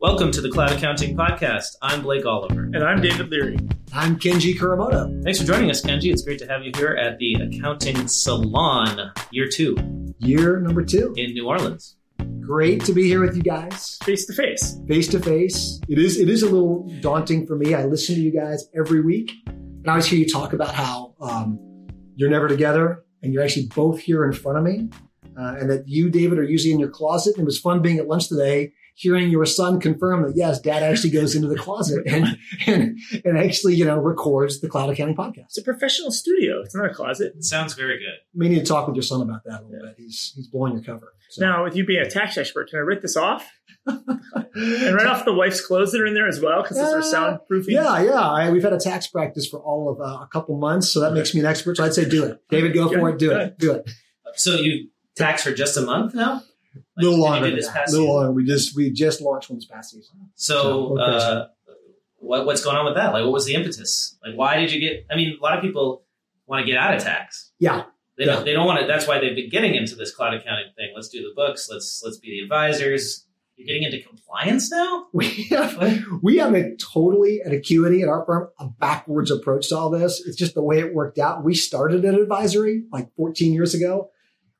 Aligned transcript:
Welcome 0.00 0.30
to 0.30 0.40
the 0.40 0.48
Cloud 0.48 0.70
Accounting 0.70 1.16
Podcast. 1.16 1.74
I'm 1.82 2.02
Blake 2.02 2.24
Oliver. 2.24 2.70
And 2.72 2.84
I'm 2.84 3.00
David 3.00 3.30
Leary. 3.30 3.58
I'm 3.92 4.16
Kenji 4.16 4.56
Kuramoto. 4.56 5.24
Thanks 5.24 5.40
for 5.40 5.44
joining 5.44 5.72
us, 5.72 5.82
Kenji. 5.82 6.12
It's 6.12 6.22
great 6.22 6.38
to 6.38 6.46
have 6.46 6.62
you 6.62 6.70
here 6.76 6.90
at 6.90 7.18
the 7.18 7.34
Accounting 7.34 8.06
Salon, 8.06 9.10
year 9.32 9.48
two. 9.48 9.76
Year 10.18 10.60
number 10.60 10.84
two. 10.84 11.12
In 11.16 11.32
New 11.32 11.48
Orleans. 11.48 11.96
Great 12.38 12.84
to 12.84 12.92
be 12.92 13.08
here 13.08 13.20
with 13.20 13.34
you 13.34 13.42
guys. 13.42 13.98
Face 14.04 14.24
to 14.26 14.32
face. 14.34 14.78
Face 14.86 15.08
to 15.08 15.18
face. 15.18 15.80
It 15.88 15.98
is 15.98 16.16
it 16.16 16.28
is 16.28 16.44
a 16.44 16.48
little 16.48 16.88
daunting 17.00 17.44
for 17.44 17.56
me. 17.56 17.74
I 17.74 17.84
listen 17.86 18.14
to 18.14 18.20
you 18.20 18.30
guys 18.30 18.68
every 18.76 19.00
week. 19.00 19.32
And 19.48 19.88
I 19.88 19.90
always 19.90 20.06
hear 20.06 20.20
you 20.20 20.28
talk 20.28 20.52
about 20.52 20.76
how 20.76 21.16
um, 21.20 21.58
you're 22.14 22.30
never 22.30 22.46
together 22.46 23.02
and 23.24 23.34
you're 23.34 23.42
actually 23.42 23.66
both 23.74 23.98
here 23.98 24.24
in 24.24 24.32
front 24.32 24.58
of 24.58 24.62
me. 24.62 24.90
Uh, 25.36 25.56
and 25.58 25.68
that 25.70 25.88
you, 25.88 26.08
David, 26.08 26.38
are 26.38 26.44
usually 26.44 26.72
in 26.72 26.78
your 26.78 26.88
closet. 26.88 27.34
And 27.34 27.42
it 27.42 27.46
was 27.46 27.58
fun 27.58 27.82
being 27.82 27.98
at 27.98 28.06
lunch 28.06 28.28
today 28.28 28.74
hearing 28.98 29.30
your 29.30 29.46
son 29.46 29.78
confirm 29.78 30.24
that 30.24 30.36
yes, 30.36 30.60
dad 30.60 30.82
actually 30.82 31.10
goes 31.10 31.36
into 31.36 31.46
the 31.46 31.56
closet 31.56 32.04
and 32.06 32.36
and 32.66 32.98
and 33.24 33.38
actually, 33.38 33.74
you 33.74 33.84
know, 33.84 33.96
records 33.96 34.60
the 34.60 34.68
Cloud 34.68 34.90
Accounting 34.90 35.14
podcast. 35.14 35.46
It's 35.46 35.58
a 35.58 35.62
professional 35.62 36.10
studio. 36.10 36.60
It's 36.60 36.74
not 36.74 36.86
a 36.86 36.92
closet. 36.92 37.34
It 37.36 37.44
sounds 37.44 37.74
very 37.74 37.98
good. 37.98 38.18
We 38.34 38.48
need 38.48 38.58
to 38.58 38.64
talk 38.64 38.88
with 38.88 38.96
your 38.96 39.04
son 39.04 39.22
about 39.22 39.44
that 39.44 39.60
a 39.60 39.64
little 39.64 39.86
yeah. 39.86 39.90
bit. 39.90 39.94
He's 39.98 40.32
he's 40.34 40.48
blowing 40.48 40.74
your 40.74 40.82
cover. 40.82 41.14
So. 41.30 41.44
Now, 41.44 41.64
with 41.64 41.76
you 41.76 41.84
being 41.84 42.00
a 42.00 42.10
tax 42.10 42.36
expert, 42.38 42.70
can 42.70 42.78
I 42.78 42.82
rip 42.82 43.02
this 43.02 43.16
off? 43.16 43.48
and 43.86 44.94
right 44.94 45.06
off 45.06 45.24
the 45.24 45.32
wife's 45.32 45.64
clothes 45.64 45.92
that 45.92 46.00
are 46.00 46.06
in 46.06 46.14
there 46.14 46.28
as 46.28 46.40
well, 46.40 46.62
because 46.62 46.78
those 46.78 46.92
are 46.92 47.16
soundproofing. 47.16 47.68
Yeah, 47.68 48.02
yeah. 48.02 48.20
I, 48.20 48.50
we've 48.50 48.62
had 48.62 48.72
a 48.72 48.80
tax 48.80 49.06
practice 49.06 49.46
for 49.46 49.60
all 49.60 49.90
of 49.90 50.00
uh, 50.00 50.22
a 50.22 50.28
couple 50.32 50.58
months, 50.58 50.90
so 50.90 51.00
that 51.00 51.12
makes 51.12 51.34
me 51.34 51.40
an 51.40 51.46
expert. 51.46 51.76
So 51.76 51.84
I'd 51.84 51.94
say 51.94 52.08
do 52.08 52.24
it, 52.24 52.40
David. 52.50 52.74
Go 52.74 52.88
for 52.88 53.10
it. 53.10 53.18
Do 53.18 53.32
it. 53.32 53.58
Do 53.58 53.72
it. 53.72 53.90
So 54.34 54.56
you 54.56 54.88
tax 55.16 55.42
for 55.42 55.52
just 55.52 55.76
a 55.76 55.82
month 55.82 56.14
now? 56.14 56.42
A 56.98 57.02
little 57.02 57.18
longer. 57.18 57.50
This 57.50 57.70
past 57.70 57.92
little 57.92 58.14
longer. 58.14 58.32
We 58.32 58.44
just 58.44 58.76
we 58.76 58.90
just 58.90 59.20
launched 59.20 59.50
one 59.50 59.58
this 59.58 59.66
past 59.66 59.90
season. 59.90 60.30
So, 60.34 60.96
so 60.96 60.98
uh, 60.98 61.48
what 62.16 62.46
what's 62.46 62.62
going 62.62 62.76
on 62.76 62.84
with 62.84 62.94
that? 62.94 63.12
Like, 63.12 63.24
what 63.24 63.32
was 63.32 63.46
the 63.46 63.54
impetus? 63.54 64.16
Like, 64.24 64.36
why 64.36 64.58
did 64.58 64.72
you 64.72 64.80
get? 64.80 65.06
I 65.10 65.16
mean, 65.16 65.36
a 65.38 65.42
lot 65.42 65.56
of 65.56 65.62
people 65.62 66.04
want 66.46 66.64
to 66.64 66.70
get 66.70 66.78
out 66.78 66.94
of 66.94 67.02
tax. 67.02 67.52
Yeah. 67.58 67.84
They 68.16 68.24
don't. 68.24 68.44
They 68.44 68.52
don't 68.52 68.66
want 68.66 68.80
to. 68.80 68.86
That's 68.86 69.06
why 69.06 69.20
they've 69.20 69.36
been 69.36 69.48
getting 69.48 69.76
into 69.76 69.94
this 69.94 70.12
cloud 70.12 70.34
accounting 70.34 70.72
thing. 70.76 70.90
Let's 70.94 71.08
do 71.08 71.22
the 71.22 71.32
books. 71.36 71.68
Let's 71.70 72.02
let's 72.04 72.18
be 72.18 72.30
the 72.30 72.40
advisors. 72.40 73.24
You're 73.56 73.66
getting 73.66 73.82
into 73.84 74.00
compliance 74.06 74.70
now. 74.70 75.06
We 75.12 75.26
have 75.50 76.04
we 76.22 76.38
have 76.38 76.54
a 76.54 76.76
totally 76.76 77.40
at 77.44 77.52
Acuity 77.52 78.02
at 78.02 78.08
our 78.08 78.24
firm 78.24 78.48
a 78.58 78.66
backwards 78.66 79.30
approach 79.30 79.68
to 79.68 79.76
all 79.76 79.90
this. 79.90 80.20
It's 80.26 80.36
just 80.36 80.54
the 80.54 80.62
way 80.62 80.80
it 80.80 80.94
worked 80.94 81.18
out. 81.18 81.44
We 81.44 81.54
started 81.54 82.04
an 82.04 82.16
advisory 82.16 82.84
like 82.92 83.14
14 83.16 83.52
years 83.52 83.74
ago 83.74 84.10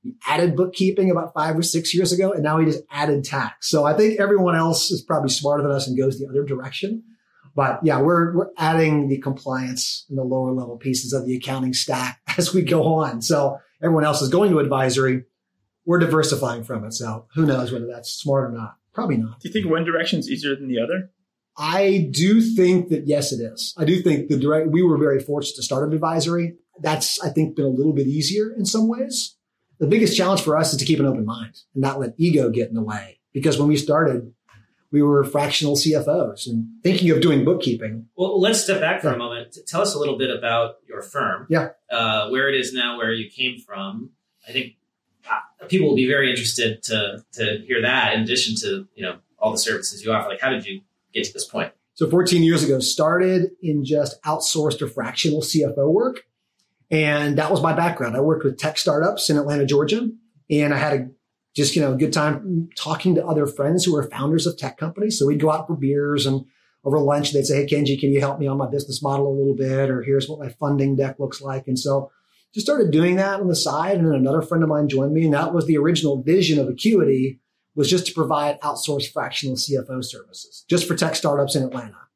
we 0.08 0.16
added 0.26 0.56
bookkeeping 0.56 1.10
about 1.10 1.34
five 1.34 1.56
or 1.56 1.62
six 1.62 1.94
years 1.94 2.12
ago, 2.12 2.32
and 2.32 2.42
now 2.42 2.58
he 2.58 2.66
just 2.66 2.82
added 2.90 3.24
tax. 3.24 3.68
So 3.68 3.84
I 3.84 3.94
think 3.94 4.18
everyone 4.18 4.56
else 4.56 4.90
is 4.90 5.02
probably 5.02 5.30
smarter 5.30 5.62
than 5.62 5.72
us 5.72 5.86
and 5.86 5.98
goes 5.98 6.18
the 6.18 6.28
other 6.28 6.44
direction. 6.44 7.02
But 7.54 7.80
yeah, 7.82 8.00
we're 8.00 8.34
we're 8.34 8.50
adding 8.56 9.08
the 9.08 9.18
compliance 9.18 10.06
and 10.08 10.16
the 10.16 10.22
lower 10.22 10.52
level 10.52 10.76
pieces 10.76 11.12
of 11.12 11.26
the 11.26 11.36
accounting 11.36 11.74
stack 11.74 12.20
as 12.38 12.54
we 12.54 12.62
go 12.62 12.84
on. 12.94 13.20
So 13.20 13.58
everyone 13.82 14.04
else 14.04 14.22
is 14.22 14.28
going 14.28 14.50
to 14.52 14.60
advisory. 14.60 15.24
We're 15.84 15.98
diversifying 15.98 16.64
from 16.64 16.84
it. 16.84 16.92
So 16.92 17.26
who 17.34 17.46
knows 17.46 17.72
whether 17.72 17.86
that's 17.86 18.10
smart 18.10 18.50
or 18.50 18.56
not? 18.56 18.76
Probably 18.92 19.16
not. 19.16 19.40
Do 19.40 19.48
you 19.48 19.52
think 19.52 19.68
one 19.68 19.84
direction 19.84 20.18
is 20.18 20.30
easier 20.30 20.54
than 20.54 20.68
the 20.68 20.80
other? 20.80 21.10
I 21.56 22.08
do 22.12 22.40
think 22.40 22.88
that 22.90 23.06
yes, 23.08 23.32
it 23.32 23.40
is. 23.40 23.74
I 23.76 23.84
do 23.84 24.00
think 24.00 24.28
the 24.28 24.38
direct. 24.38 24.68
We 24.68 24.82
were 24.82 24.96
very 24.96 25.20
fortunate 25.20 25.56
to 25.56 25.62
start 25.62 25.86
an 25.88 25.92
advisory. 25.92 26.56
That's 26.80 27.20
I 27.20 27.30
think 27.30 27.56
been 27.56 27.64
a 27.64 27.68
little 27.68 27.92
bit 27.92 28.06
easier 28.06 28.54
in 28.56 28.64
some 28.64 28.86
ways 28.86 29.37
the 29.78 29.86
biggest 29.86 30.16
challenge 30.16 30.42
for 30.42 30.56
us 30.56 30.72
is 30.72 30.78
to 30.78 30.84
keep 30.84 31.00
an 31.00 31.06
open 31.06 31.24
mind 31.24 31.60
and 31.74 31.82
not 31.82 32.00
let 32.00 32.14
ego 32.16 32.50
get 32.50 32.68
in 32.68 32.74
the 32.74 32.82
way. 32.82 33.20
Because 33.32 33.58
when 33.58 33.68
we 33.68 33.76
started, 33.76 34.32
we 34.90 35.02
were 35.02 35.22
fractional 35.24 35.76
CFOs 35.76 36.46
and 36.46 36.66
thinking 36.82 37.10
of 37.10 37.20
doing 37.20 37.44
bookkeeping. 37.44 38.06
Well, 38.16 38.40
let's 38.40 38.62
step 38.62 38.80
back 38.80 39.02
for 39.02 39.08
yeah. 39.08 39.14
a 39.14 39.18
moment. 39.18 39.58
Tell 39.66 39.82
us 39.82 39.94
a 39.94 39.98
little 39.98 40.16
bit 40.16 40.30
about 40.30 40.76
your 40.88 41.02
firm. 41.02 41.46
Yeah. 41.48 41.70
Uh, 41.90 42.30
where 42.30 42.48
it 42.48 42.58
is 42.58 42.72
now, 42.72 42.96
where 42.96 43.12
you 43.12 43.30
came 43.30 43.60
from. 43.60 44.10
I 44.48 44.52
think 44.52 44.76
uh, 45.30 45.66
people 45.66 45.88
will 45.88 45.96
be 45.96 46.06
very 46.06 46.30
interested 46.30 46.82
to 46.84 47.24
to 47.34 47.62
hear 47.66 47.82
that. 47.82 48.14
In 48.14 48.22
addition 48.22 48.56
to 48.56 48.88
you 48.94 49.02
know 49.02 49.18
all 49.38 49.52
the 49.52 49.58
services 49.58 50.04
you 50.04 50.12
offer, 50.12 50.28
like 50.28 50.40
how 50.40 50.50
did 50.50 50.66
you 50.66 50.80
get 51.12 51.24
to 51.24 51.32
this 51.32 51.44
point? 51.44 51.72
So 51.94 52.08
14 52.08 52.42
years 52.44 52.62
ago, 52.62 52.78
started 52.78 53.50
in 53.60 53.84
just 53.84 54.22
outsourced 54.22 54.80
or 54.80 54.86
fractional 54.86 55.42
CFO 55.42 55.92
work. 55.92 56.22
And 56.90 57.36
that 57.38 57.50
was 57.50 57.62
my 57.62 57.74
background. 57.74 58.16
I 58.16 58.20
worked 58.20 58.44
with 58.44 58.58
tech 58.58 58.78
startups 58.78 59.28
in 59.28 59.36
Atlanta, 59.36 59.66
Georgia, 59.66 60.08
and 60.50 60.72
I 60.72 60.78
had 60.78 60.92
a 60.94 61.08
just, 61.54 61.74
you 61.74 61.82
know, 61.82 61.92
a 61.92 61.96
good 61.96 62.12
time 62.12 62.68
talking 62.76 63.16
to 63.16 63.26
other 63.26 63.46
friends 63.46 63.84
who 63.84 63.92
were 63.92 64.08
founders 64.08 64.46
of 64.46 64.56
tech 64.56 64.78
companies. 64.78 65.18
So 65.18 65.26
we'd 65.26 65.40
go 65.40 65.50
out 65.50 65.66
for 65.66 65.74
beers 65.74 66.24
and 66.24 66.44
over 66.84 67.00
lunch, 67.00 67.32
they'd 67.32 67.44
say, 67.44 67.66
Hey, 67.66 67.66
Kenji, 67.66 67.98
can 67.98 68.12
you 68.12 68.20
help 68.20 68.38
me 68.38 68.46
on 68.46 68.58
my 68.58 68.68
business 68.68 69.02
model 69.02 69.28
a 69.28 69.36
little 69.36 69.54
bit? 69.54 69.90
Or 69.90 70.02
here's 70.02 70.28
what 70.28 70.38
my 70.38 70.48
funding 70.48 70.96
deck 70.96 71.18
looks 71.18 71.40
like. 71.40 71.66
And 71.66 71.78
so 71.78 72.10
just 72.54 72.66
started 72.66 72.90
doing 72.90 73.16
that 73.16 73.40
on 73.40 73.48
the 73.48 73.56
side. 73.56 73.98
And 73.98 74.06
then 74.06 74.14
another 74.14 74.42
friend 74.42 74.62
of 74.62 74.70
mine 74.70 74.88
joined 74.88 75.12
me. 75.12 75.24
And 75.24 75.34
that 75.34 75.52
was 75.52 75.66
the 75.66 75.76
original 75.76 76.22
vision 76.22 76.58
of 76.58 76.68
Acuity 76.68 77.40
was 77.74 77.90
just 77.90 78.06
to 78.06 78.14
provide 78.14 78.60
outsourced 78.60 79.12
fractional 79.12 79.56
CFO 79.56 80.04
services 80.04 80.64
just 80.68 80.86
for 80.88 80.94
tech 80.94 81.14
startups 81.14 81.54
in 81.54 81.62
Atlanta. 81.62 82.07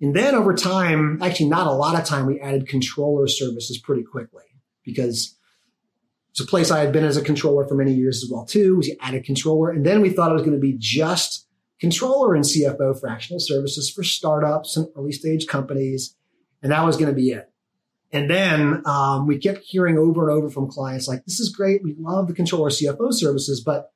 And 0.00 0.16
then 0.16 0.34
over 0.34 0.54
time, 0.54 1.22
actually 1.22 1.48
not 1.50 1.66
a 1.66 1.72
lot 1.72 1.98
of 1.98 2.06
time, 2.06 2.26
we 2.26 2.40
added 2.40 2.66
controller 2.66 3.28
services 3.28 3.78
pretty 3.78 4.02
quickly 4.02 4.44
because 4.84 5.36
it's 6.30 6.40
a 6.40 6.46
place 6.46 6.70
I 6.70 6.80
had 6.80 6.92
been 6.92 7.04
as 7.04 7.16
a 7.16 7.22
controller 7.22 7.66
for 7.66 7.74
many 7.74 7.92
years 7.92 8.22
as 8.22 8.30
well 8.30 8.46
too. 8.46 8.78
We 8.78 8.96
added 9.00 9.24
controller, 9.24 9.70
and 9.70 9.84
then 9.84 10.00
we 10.00 10.10
thought 10.10 10.30
it 10.30 10.34
was 10.34 10.42
going 10.42 10.54
to 10.54 10.60
be 10.60 10.76
just 10.78 11.46
controller 11.80 12.34
and 12.34 12.44
CFO 12.44 12.98
fractional 12.98 13.40
services 13.40 13.90
for 13.90 14.02
startups 14.02 14.76
and 14.76 14.88
early 14.96 15.12
stage 15.12 15.46
companies, 15.46 16.16
and 16.62 16.72
that 16.72 16.84
was 16.84 16.96
going 16.96 17.10
to 17.10 17.16
be 17.16 17.30
it. 17.30 17.50
And 18.12 18.28
then 18.30 18.82
um, 18.86 19.26
we 19.26 19.38
kept 19.38 19.60
hearing 19.64 19.96
over 19.98 20.28
and 20.28 20.36
over 20.36 20.50
from 20.50 20.68
clients 20.68 21.08
like, 21.08 21.24
"This 21.24 21.40
is 21.40 21.50
great. 21.50 21.82
We 21.82 21.94
love 21.98 22.26
the 22.26 22.34
controller 22.34 22.70
CFO 22.70 23.12
services, 23.12 23.60
but 23.60 23.92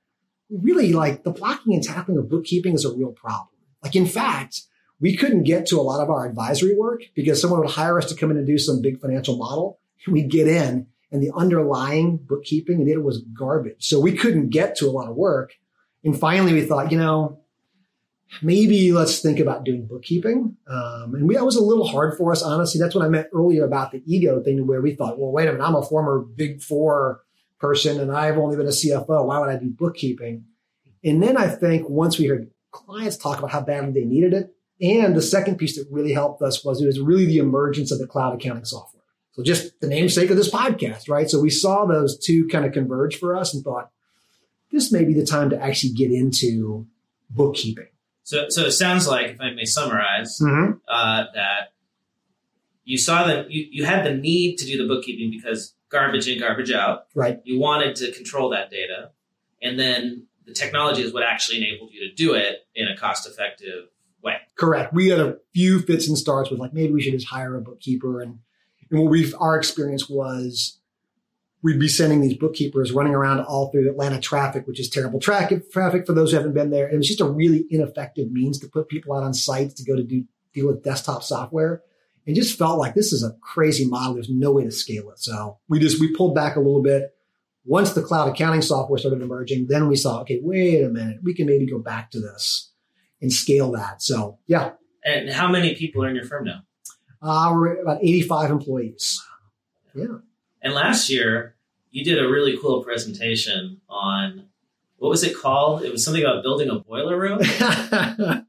really, 0.50 0.92
like 0.92 1.24
the 1.24 1.32
blocking 1.32 1.74
and 1.74 1.82
tackling 1.82 2.18
of 2.18 2.28
bookkeeping 2.28 2.74
is 2.74 2.84
a 2.84 2.94
real 2.94 3.12
problem. 3.12 3.48
Like, 3.82 3.96
in 3.96 4.06
fact." 4.06 4.62
We 5.00 5.16
couldn't 5.16 5.42
get 5.44 5.66
to 5.66 5.80
a 5.80 5.82
lot 5.82 6.02
of 6.02 6.10
our 6.10 6.26
advisory 6.26 6.76
work 6.76 7.02
because 7.14 7.40
someone 7.40 7.60
would 7.60 7.70
hire 7.70 7.98
us 7.98 8.08
to 8.10 8.14
come 8.14 8.30
in 8.30 8.36
and 8.36 8.46
do 8.46 8.58
some 8.58 8.80
big 8.80 9.00
financial 9.00 9.36
model. 9.36 9.78
And 10.06 10.12
we'd 10.12 10.30
get 10.30 10.48
in 10.48 10.86
and 11.10 11.22
the 11.22 11.32
underlying 11.34 12.16
bookkeeping 12.16 12.76
and 12.76 12.86
data 12.86 13.00
was 13.00 13.22
garbage. 13.38 13.86
So 13.86 14.00
we 14.00 14.16
couldn't 14.16 14.50
get 14.50 14.76
to 14.76 14.86
a 14.86 14.90
lot 14.90 15.08
of 15.08 15.16
work. 15.16 15.52
And 16.02 16.18
finally 16.18 16.52
we 16.52 16.66
thought, 16.66 16.90
you 16.90 16.98
know, 16.98 17.40
maybe 18.42 18.92
let's 18.92 19.20
think 19.20 19.38
about 19.38 19.64
doing 19.64 19.86
bookkeeping. 19.86 20.56
Um, 20.66 21.14
and 21.14 21.28
we, 21.28 21.34
that 21.36 21.44
was 21.44 21.56
a 21.56 21.62
little 21.62 21.86
hard 21.86 22.16
for 22.16 22.32
us, 22.32 22.42
honestly. 22.42 22.80
That's 22.80 22.94
what 22.94 23.04
I 23.04 23.08
meant 23.08 23.28
earlier 23.32 23.64
about 23.64 23.92
the 23.92 24.02
ego 24.06 24.42
thing 24.42 24.66
where 24.66 24.80
we 24.80 24.94
thought, 24.94 25.18
well, 25.18 25.30
wait 25.30 25.48
a 25.48 25.52
minute, 25.52 25.64
I'm 25.64 25.76
a 25.76 25.82
former 25.82 26.20
big 26.20 26.62
four 26.62 27.22
person 27.60 28.00
and 28.00 28.10
I've 28.10 28.36
only 28.36 28.56
been 28.56 28.66
a 28.66 28.70
CFO. 28.70 29.26
Why 29.26 29.38
would 29.38 29.50
I 29.50 29.56
do 29.56 29.70
bookkeeping? 29.70 30.44
And 31.04 31.22
then 31.22 31.36
I 31.36 31.48
think 31.48 31.88
once 31.88 32.18
we 32.18 32.26
heard 32.26 32.50
clients 32.72 33.16
talk 33.16 33.38
about 33.38 33.50
how 33.50 33.60
badly 33.60 33.92
they 33.92 34.06
needed 34.06 34.34
it, 34.34 34.54
and 34.80 35.16
the 35.16 35.22
second 35.22 35.56
piece 35.56 35.76
that 35.76 35.86
really 35.90 36.12
helped 36.12 36.42
us 36.42 36.64
was 36.64 36.80
it 36.80 36.86
was 36.86 37.00
really 37.00 37.26
the 37.26 37.38
emergence 37.38 37.92
of 37.92 37.98
the 37.98 38.06
cloud 38.06 38.34
accounting 38.34 38.64
software. 38.64 39.02
So 39.32 39.42
just 39.42 39.80
the 39.80 39.88
namesake 39.88 40.30
of 40.30 40.36
this 40.36 40.50
podcast, 40.50 41.08
right? 41.08 41.28
So 41.28 41.40
we 41.40 41.50
saw 41.50 41.86
those 41.86 42.18
two 42.18 42.46
kind 42.48 42.64
of 42.64 42.72
converge 42.72 43.18
for 43.18 43.36
us 43.36 43.54
and 43.54 43.64
thought 43.64 43.90
this 44.70 44.92
may 44.92 45.04
be 45.04 45.14
the 45.14 45.26
time 45.26 45.50
to 45.50 45.60
actually 45.60 45.92
get 45.92 46.10
into 46.10 46.86
bookkeeping. 47.30 47.88
So, 48.22 48.48
so 48.48 48.62
it 48.62 48.72
sounds 48.72 49.06
like, 49.06 49.26
if 49.32 49.40
I 49.40 49.50
may 49.50 49.64
summarize, 49.64 50.38
mm-hmm. 50.40 50.78
uh, 50.88 51.24
that 51.34 51.72
you 52.84 52.96
saw 52.96 53.26
that 53.26 53.50
you, 53.50 53.66
you 53.70 53.84
had 53.84 54.04
the 54.04 54.14
need 54.14 54.56
to 54.58 54.66
do 54.66 54.78
the 54.78 54.86
bookkeeping 54.86 55.30
because 55.30 55.74
garbage 55.90 56.28
in, 56.28 56.38
garbage 56.38 56.72
out. 56.72 57.06
Right. 57.14 57.40
You 57.44 57.58
wanted 57.58 57.96
to 57.96 58.12
control 58.12 58.50
that 58.50 58.70
data. 58.70 59.10
And 59.62 59.78
then 59.78 60.26
the 60.46 60.52
technology 60.52 61.02
is 61.02 61.12
what 61.12 61.22
actually 61.22 61.58
enabled 61.58 61.90
you 61.92 62.08
to 62.08 62.14
do 62.14 62.34
it 62.34 62.66
in 62.74 62.88
a 62.88 62.96
cost 62.96 63.26
effective 63.26 63.88
way. 64.24 64.36
Correct. 64.56 64.92
We 64.92 65.08
had 65.08 65.20
a 65.20 65.38
few 65.52 65.80
fits 65.80 66.08
and 66.08 66.18
starts 66.18 66.50
with 66.50 66.58
like 66.58 66.72
maybe 66.72 66.92
we 66.92 67.02
should 67.02 67.12
just 67.12 67.28
hire 67.28 67.56
a 67.56 67.60
bookkeeper, 67.60 68.20
and 68.20 68.38
and 68.90 69.00
what 69.00 69.10
we 69.10 69.32
our 69.34 69.56
experience 69.56 70.08
was 70.08 70.78
we'd 71.62 71.80
be 71.80 71.88
sending 71.88 72.20
these 72.20 72.36
bookkeepers 72.36 72.92
running 72.92 73.14
around 73.14 73.40
all 73.40 73.70
through 73.70 73.88
Atlanta 73.90 74.20
traffic, 74.20 74.66
which 74.66 74.78
is 74.78 74.88
terrible 74.88 75.20
traffic 75.20 75.70
traffic 75.72 76.06
for 76.06 76.12
those 76.12 76.30
who 76.30 76.36
haven't 76.36 76.54
been 76.54 76.70
there. 76.70 76.88
It 76.88 76.96
was 76.96 77.08
just 77.08 77.20
a 77.20 77.28
really 77.28 77.66
ineffective 77.70 78.30
means 78.30 78.58
to 78.60 78.68
put 78.68 78.88
people 78.88 79.14
out 79.14 79.22
on 79.22 79.34
sites 79.34 79.74
to 79.74 79.84
go 79.84 79.96
to 79.96 80.02
do 80.02 80.24
deal 80.52 80.68
with 80.68 80.84
desktop 80.84 81.22
software. 81.22 81.82
It 82.26 82.34
just 82.34 82.58
felt 82.58 82.78
like 82.78 82.94
this 82.94 83.12
is 83.12 83.22
a 83.22 83.36
crazy 83.42 83.86
model. 83.86 84.14
There's 84.14 84.30
no 84.30 84.52
way 84.52 84.64
to 84.64 84.70
scale 84.70 85.10
it. 85.10 85.18
So 85.18 85.58
we 85.68 85.78
just 85.78 86.00
we 86.00 86.14
pulled 86.14 86.34
back 86.34 86.56
a 86.56 86.60
little 86.60 86.82
bit. 86.82 87.14
Once 87.66 87.94
the 87.94 88.02
cloud 88.02 88.28
accounting 88.28 88.60
software 88.60 88.98
started 88.98 89.22
emerging, 89.22 89.66
then 89.68 89.88
we 89.88 89.96
saw, 89.96 90.20
okay, 90.20 90.38
wait 90.42 90.84
a 90.84 90.88
minute, 90.90 91.16
we 91.22 91.32
can 91.32 91.46
maybe 91.46 91.66
go 91.66 91.78
back 91.78 92.10
to 92.10 92.20
this 92.20 92.73
and 93.24 93.32
scale 93.32 93.72
that. 93.72 94.02
So 94.02 94.38
yeah. 94.46 94.72
And 95.04 95.30
how 95.30 95.50
many 95.50 95.74
people 95.74 96.04
are 96.04 96.08
in 96.08 96.14
your 96.14 96.24
firm 96.24 96.44
now? 96.44 96.62
Uh, 97.20 97.50
we're 97.54 97.80
about 97.80 97.98
85 98.02 98.50
employees. 98.50 99.22
Yeah. 99.94 100.18
And 100.62 100.74
last 100.74 101.10
year, 101.10 101.56
you 101.90 102.04
did 102.04 102.18
a 102.18 102.28
really 102.28 102.56
cool 102.60 102.82
presentation 102.82 103.80
on 103.88 104.46
what 104.96 105.08
was 105.08 105.22
it 105.22 105.36
called? 105.36 105.82
It 105.82 105.92
was 105.92 106.04
something 106.04 106.22
about 106.22 106.42
building 106.42 106.70
a 106.70 106.78
boiler 106.78 107.18
room. 107.18 107.40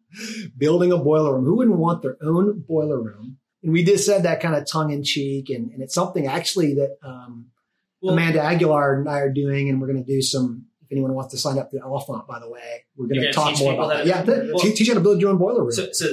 building 0.57 0.91
a 0.91 0.97
boiler 0.97 1.35
room. 1.35 1.45
Who 1.45 1.57
wouldn't 1.57 1.77
want 1.77 2.01
their 2.01 2.17
own 2.21 2.63
boiler 2.67 3.01
room? 3.01 3.37
And 3.63 3.73
we 3.73 3.83
just 3.83 4.05
said 4.05 4.23
that 4.23 4.41
kind 4.41 4.55
of 4.55 4.65
tongue 4.65 4.91
in 4.91 5.03
cheek, 5.03 5.49
and, 5.49 5.71
and 5.71 5.81
it's 5.81 5.93
something 5.93 6.27
actually 6.27 6.75
that 6.75 6.97
um, 7.03 7.47
Well- 8.01 8.13
Amanda 8.13 8.41
Aguilar 8.41 8.99
and 8.99 9.09
I 9.09 9.19
are 9.19 9.31
doing, 9.31 9.69
and 9.69 9.81
we're 9.81 9.87
going 9.87 10.03
to 10.03 10.11
do 10.11 10.21
some. 10.21 10.65
If 10.85 10.91
anyone 10.91 11.13
wants 11.13 11.31
to 11.33 11.37
sign 11.39 11.57
up 11.57 11.71
to 11.71 11.79
Elephant, 11.81 12.27
by 12.27 12.39
the 12.39 12.49
way, 12.49 12.85
we're 12.95 13.07
going 13.07 13.21
to 13.21 13.33
talk 13.33 13.57
more 13.59 13.73
about 13.73 13.89
that. 13.89 14.05
Yeah, 14.05 14.23
Well- 14.23 14.59
teach, 14.59 14.87
how 14.87 14.93
to 14.93 14.99
build 14.99 15.19
your 15.19 15.31
own 15.31 15.37
boiler 15.37 15.61
room. 15.63 15.71
So, 15.71 15.87
so 15.91 16.07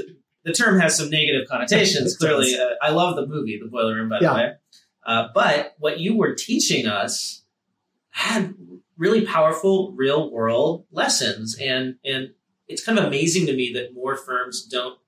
the 0.44 0.52
term 0.52 0.80
has 0.80 0.96
some 0.96 1.10
negative 1.10 1.46
connotations. 1.48 2.16
Clearly, 2.18 2.56
uh, 2.58 2.70
I 2.80 2.90
love 2.90 3.16
the 3.16 3.26
movie, 3.26 3.58
The 3.62 3.68
Boiler 3.68 3.94
Room, 3.96 4.08
by 4.08 4.18
Yeah. 4.20 4.32
the 4.32 4.34
way. 4.38 4.52
Uh, 5.04 5.28
but 5.34 5.74
what 5.78 5.98
you 6.00 6.16
were 6.16 6.34
teaching 6.34 6.86
us 6.86 7.42
had 8.10 8.54
really 8.96 9.24
powerful, 9.26 9.92
real 9.92 10.30
world 10.30 10.84
lessons, 10.90 11.56
and 11.60 11.96
and 12.04 12.30
it's 12.68 12.84
kind 12.84 12.98
of 12.98 13.04
amazing 13.04 13.46
to 13.46 13.52
me 13.56 13.72
that 13.74 13.94
more 13.94 14.16
firms 14.16 14.64
don't. 14.66 14.98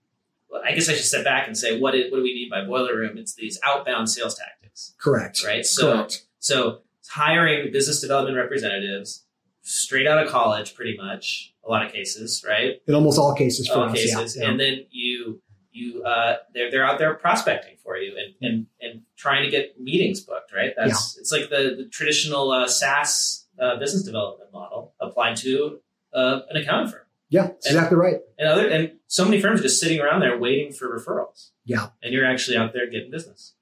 well, 0.51 0.63
I 0.65 0.73
guess 0.73 0.89
I 0.89 0.93
should 0.95 1.05
step 1.05 1.25
back 1.25 1.47
and 1.47 1.57
say, 1.57 1.79
what, 1.81 1.95
is, 1.95 2.11
what 2.11 2.19
do 2.19 2.23
we 2.23 2.35
mean 2.35 2.49
by 2.51 2.65
boiler 2.65 2.97
room? 2.97 3.17
It's 3.19 3.35
these 3.35 3.59
outbound 3.65 4.11
sales 4.11 4.35
tactics, 4.37 4.95
Correct. 4.99 5.43
right? 5.45 5.65
So, 5.65 5.93
Correct. 5.95 6.27
so 6.39 6.81
hiring 7.09 7.73
business 7.73 8.01
development 8.01 8.37
representatives 8.37 9.24
straight 9.65 10.07
out 10.07 10.25
of 10.25 10.31
college, 10.31 10.75
pretty 10.75 10.97
much, 10.97 11.53
a 11.67 11.71
lot 11.71 11.85
of 11.85 11.93
cases, 11.93 12.45
right? 12.47 12.81
In 12.87 12.95
almost 12.95 13.19
all 13.19 13.35
cases 13.35 13.67
for 13.67 13.79
all 13.79 13.85
us, 13.85 13.95
cases, 13.95 14.37
yeah. 14.37 14.49
and 14.49 14.61
then 14.61 14.87
you 14.91 15.41
you 15.73 16.03
uh, 16.05 16.37
they're 16.55 16.71
they're 16.71 16.87
out 16.87 16.99
there 16.99 17.15
prospecting 17.15 17.77
for 17.83 17.97
you 17.97 18.17
and 18.17 18.35
and, 18.41 18.67
and 18.81 19.03
trying 19.17 19.43
to 19.43 19.51
get 19.51 19.81
meetings 19.81 20.21
booked, 20.21 20.53
right? 20.53 20.73
That's 20.77 21.19
it's 21.19 21.33
like 21.33 21.51
the, 21.51 21.75
the 21.77 21.89
traditional 21.91 22.53
uh, 22.53 22.69
SaaS 22.69 23.47
uh, 23.61 23.77
business 23.79 24.05
development 24.05 24.53
model 24.53 24.95
applied 25.01 25.37
to 25.39 25.81
uh, 26.13 26.41
an 26.51 26.57
accounting 26.57 26.93
firm. 26.93 27.07
yeah, 27.29 27.49
that's 27.49 27.67
exactly 27.67 27.97
right. 27.97 28.21
And 28.39 28.49
other 28.49 28.69
and 28.69 28.93
so 29.09 29.25
many 29.25 29.41
firms 29.41 29.61
are 29.61 29.65
just 29.65 29.81
sitting 29.81 30.01
around 30.01 30.21
there 30.21 30.39
waiting 30.39 30.73
for 30.73 30.89
referrals. 30.89 31.51
Yeah. 31.65 31.89
and 32.03 32.13
you're 32.13 32.27
actually 32.27 32.59
out 32.59 32.75
there 32.75 32.91
getting 32.91 33.11
business. 33.11 33.55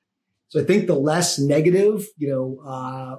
So 0.49 0.61
I 0.61 0.65
think 0.65 0.87
the 0.87 0.95
less 0.95 1.39
negative, 1.39 2.09
you 2.19 2.29
know, 2.29 2.69
uh, 2.69 3.17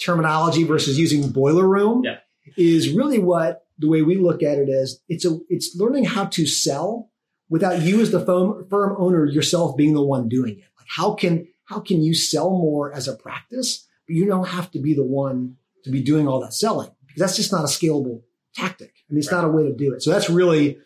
terminology 0.00 0.64
versus 0.64 0.98
using 0.98 1.30
boiler 1.30 1.66
room 1.66 2.02
Yeah. 2.04 2.18
is 2.56 2.90
really 2.92 3.18
what 3.18 3.64
the 3.78 3.88
way 3.88 4.02
we 4.02 4.16
look 4.16 4.42
at 4.42 4.58
it 4.58 4.68
is. 4.68 5.00
It's 5.08 5.24
a 5.24 5.38
it's 5.48 5.76
learning 5.76 6.04
how 6.04 6.26
to 6.26 6.46
sell 6.46 7.10
without 7.48 7.82
you 7.82 8.00
as 8.00 8.10
the 8.10 8.24
firm, 8.24 8.66
firm 8.68 8.94
owner 8.98 9.24
yourself 9.26 9.76
being 9.76 9.94
the 9.94 10.02
one 10.04 10.28
doing 10.28 10.54
it. 10.58 10.64
Like 10.78 10.86
how 10.88 11.14
can 11.14 11.48
how 11.64 11.80
can 11.80 12.02
you 12.02 12.14
sell 12.14 12.50
more 12.50 12.92
as 12.92 13.08
a 13.08 13.14
practice, 13.14 13.86
but 14.06 14.16
you 14.16 14.26
don't 14.26 14.48
have 14.48 14.70
to 14.72 14.78
be 14.78 14.94
the 14.94 15.04
one 15.04 15.56
to 15.84 15.90
be 15.90 16.02
doing 16.02 16.26
all 16.26 16.40
that 16.40 16.54
selling 16.54 16.90
because 17.06 17.20
that's 17.20 17.36
just 17.36 17.52
not 17.52 17.62
a 17.64 17.68
scalable 17.68 18.22
tactic. 18.54 18.92
I 19.08 19.12
mean, 19.12 19.18
it's 19.18 19.30
Right. 19.30 19.42
not 19.42 19.48
a 19.48 19.52
way 19.52 19.64
to 19.64 19.74
do 19.74 19.92
it. 19.94 20.02
So 20.02 20.10
that's 20.10 20.28
really 20.30 20.78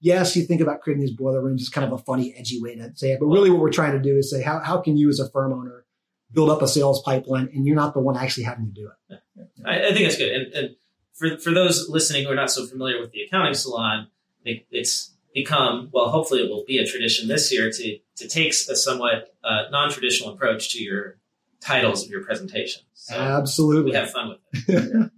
yes, 0.00 0.36
you 0.36 0.44
think 0.44 0.60
about 0.60 0.80
creating 0.80 1.00
these 1.04 1.14
boiler 1.16 1.42
rooms. 1.42 1.60
It's 1.60 1.68
kind 1.70 1.84
of 1.84 1.92
a 1.92 1.98
funny, 2.04 2.32
edgy 2.38 2.62
way 2.62 2.76
to 2.76 2.92
say 2.94 3.10
it. 3.12 3.18
But 3.20 3.26
really 3.26 3.50
what 3.50 3.58
we're 3.60 3.72
trying 3.72 3.94
to 3.94 3.98
do 3.98 4.16
is 4.16 4.30
say, 4.30 4.42
how, 4.42 4.60
how 4.60 4.78
can 4.80 4.96
you 4.96 5.08
as 5.08 5.18
a 5.18 5.28
firm 5.28 5.52
owner 5.52 5.84
build 6.32 6.50
up 6.50 6.62
a 6.62 6.68
sales 6.68 7.02
pipeline 7.02 7.48
and 7.54 7.66
you're 7.66 7.76
not 7.76 7.94
the 7.94 8.00
one 8.00 8.16
actually 8.16 8.44
having 8.44 8.66
to 8.66 8.72
do 8.72 8.90
it? 9.10 9.20
I, 9.64 9.88
I 9.88 9.92
think 9.92 10.06
that's 10.06 10.18
good. 10.18 10.32
And, 10.32 10.52
and 10.52 10.76
for 11.14 11.36
for 11.38 11.52
those 11.52 11.88
listening 11.88 12.24
who 12.24 12.30
are 12.30 12.36
not 12.36 12.50
so 12.50 12.66
familiar 12.66 13.00
with 13.00 13.12
the 13.12 13.22
accounting 13.22 13.54
salon, 13.54 14.08
it, 14.44 14.66
it's 14.70 15.12
become 15.34 15.90
well. 15.92 16.08
Hopefully, 16.08 16.42
it 16.42 16.48
will 16.48 16.64
be 16.66 16.78
a 16.78 16.86
tradition 16.86 17.28
this 17.28 17.52
year 17.52 17.70
to 17.70 17.98
to 18.16 18.28
take 18.28 18.50
a 18.50 18.76
somewhat 18.76 19.34
uh, 19.44 19.64
non 19.70 19.90
traditional 19.90 20.32
approach 20.32 20.72
to 20.72 20.82
your 20.82 21.18
titles 21.60 22.04
of 22.04 22.10
your 22.10 22.24
presentations. 22.24 22.84
So 22.94 23.16
we 23.16 23.20
Absolutely. 23.20 23.92
have 23.94 24.10
fun 24.10 24.36
with 24.54 25.10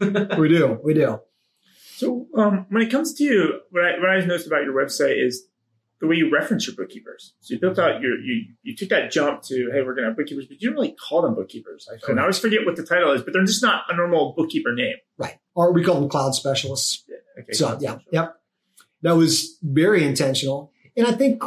it. 0.00 0.38
we 0.38 0.48
do. 0.48 0.78
We 0.82 0.94
do. 0.94 1.20
So 1.96 2.26
um, 2.36 2.66
when 2.70 2.82
it 2.82 2.90
comes 2.90 3.14
to 3.14 3.24
you, 3.24 3.60
what 3.70 3.84
I, 3.84 3.98
what 3.98 4.10
I 4.10 4.20
noticed 4.20 4.46
about 4.46 4.64
your 4.64 4.74
website 4.74 5.24
is 5.24 5.46
the 6.04 6.08
way 6.10 6.16
you 6.16 6.30
reference 6.30 6.66
your 6.66 6.76
bookkeepers. 6.76 7.32
So 7.40 7.54
you 7.54 7.60
built 7.60 7.78
out 7.78 8.00
your 8.00 8.18
you 8.18 8.44
you 8.62 8.76
took 8.76 8.90
that 8.90 9.10
jump 9.10 9.42
to 9.44 9.70
hey 9.72 9.82
we're 9.82 9.94
gonna 9.94 10.08
have 10.08 10.16
bookkeepers, 10.16 10.46
but 10.46 10.60
you 10.60 10.68
don't 10.68 10.76
really 10.76 10.92
call 10.92 11.22
them 11.22 11.34
bookkeepers. 11.34 11.88
I, 11.90 12.10
and 12.10 12.20
I 12.20 12.24
always 12.24 12.38
forget 12.38 12.66
what 12.66 12.76
the 12.76 12.84
title 12.84 13.12
is, 13.12 13.22
but 13.22 13.32
they're 13.32 13.44
just 13.44 13.62
not 13.62 13.84
a 13.88 13.96
normal 13.96 14.34
bookkeeper 14.36 14.74
name. 14.74 14.96
Right. 15.16 15.38
Or 15.54 15.72
we 15.72 15.82
call 15.82 16.00
them 16.00 16.10
cloud 16.10 16.34
specialists. 16.34 17.04
Okay, 17.38 17.52
So 17.52 17.78
yeah, 17.80 17.98
yep. 18.12 18.36
That 19.02 19.16
was 19.16 19.58
very 19.62 20.04
intentional. 20.04 20.72
And 20.96 21.06
I 21.06 21.12
think 21.12 21.42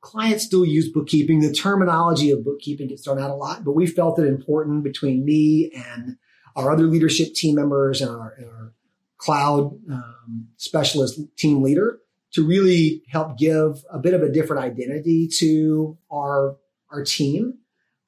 clients 0.00 0.44
still 0.44 0.64
use 0.64 0.88
bookkeeping. 0.88 1.40
The 1.40 1.52
terminology 1.52 2.30
of 2.30 2.44
bookkeeping 2.44 2.88
gets 2.88 3.04
thrown 3.04 3.20
out 3.20 3.30
a 3.30 3.34
lot, 3.34 3.64
but 3.64 3.72
we 3.72 3.86
felt 3.86 4.18
it 4.18 4.26
important 4.26 4.84
between 4.84 5.24
me 5.24 5.70
and 5.74 6.16
our 6.56 6.72
other 6.72 6.84
leadership 6.84 7.34
team 7.34 7.56
members 7.56 8.00
and 8.00 8.10
our, 8.10 8.34
and 8.38 8.46
our 8.46 8.72
cloud 9.16 9.78
um, 9.90 10.48
specialist 10.56 11.20
team 11.36 11.62
leader 11.62 12.00
to 12.38 12.46
really 12.46 13.02
help 13.08 13.36
give 13.36 13.84
a 13.90 13.98
bit 13.98 14.14
of 14.14 14.22
a 14.22 14.30
different 14.30 14.62
identity 14.62 15.26
to 15.26 15.98
our 16.08 16.56
our 16.88 17.02
team. 17.02 17.54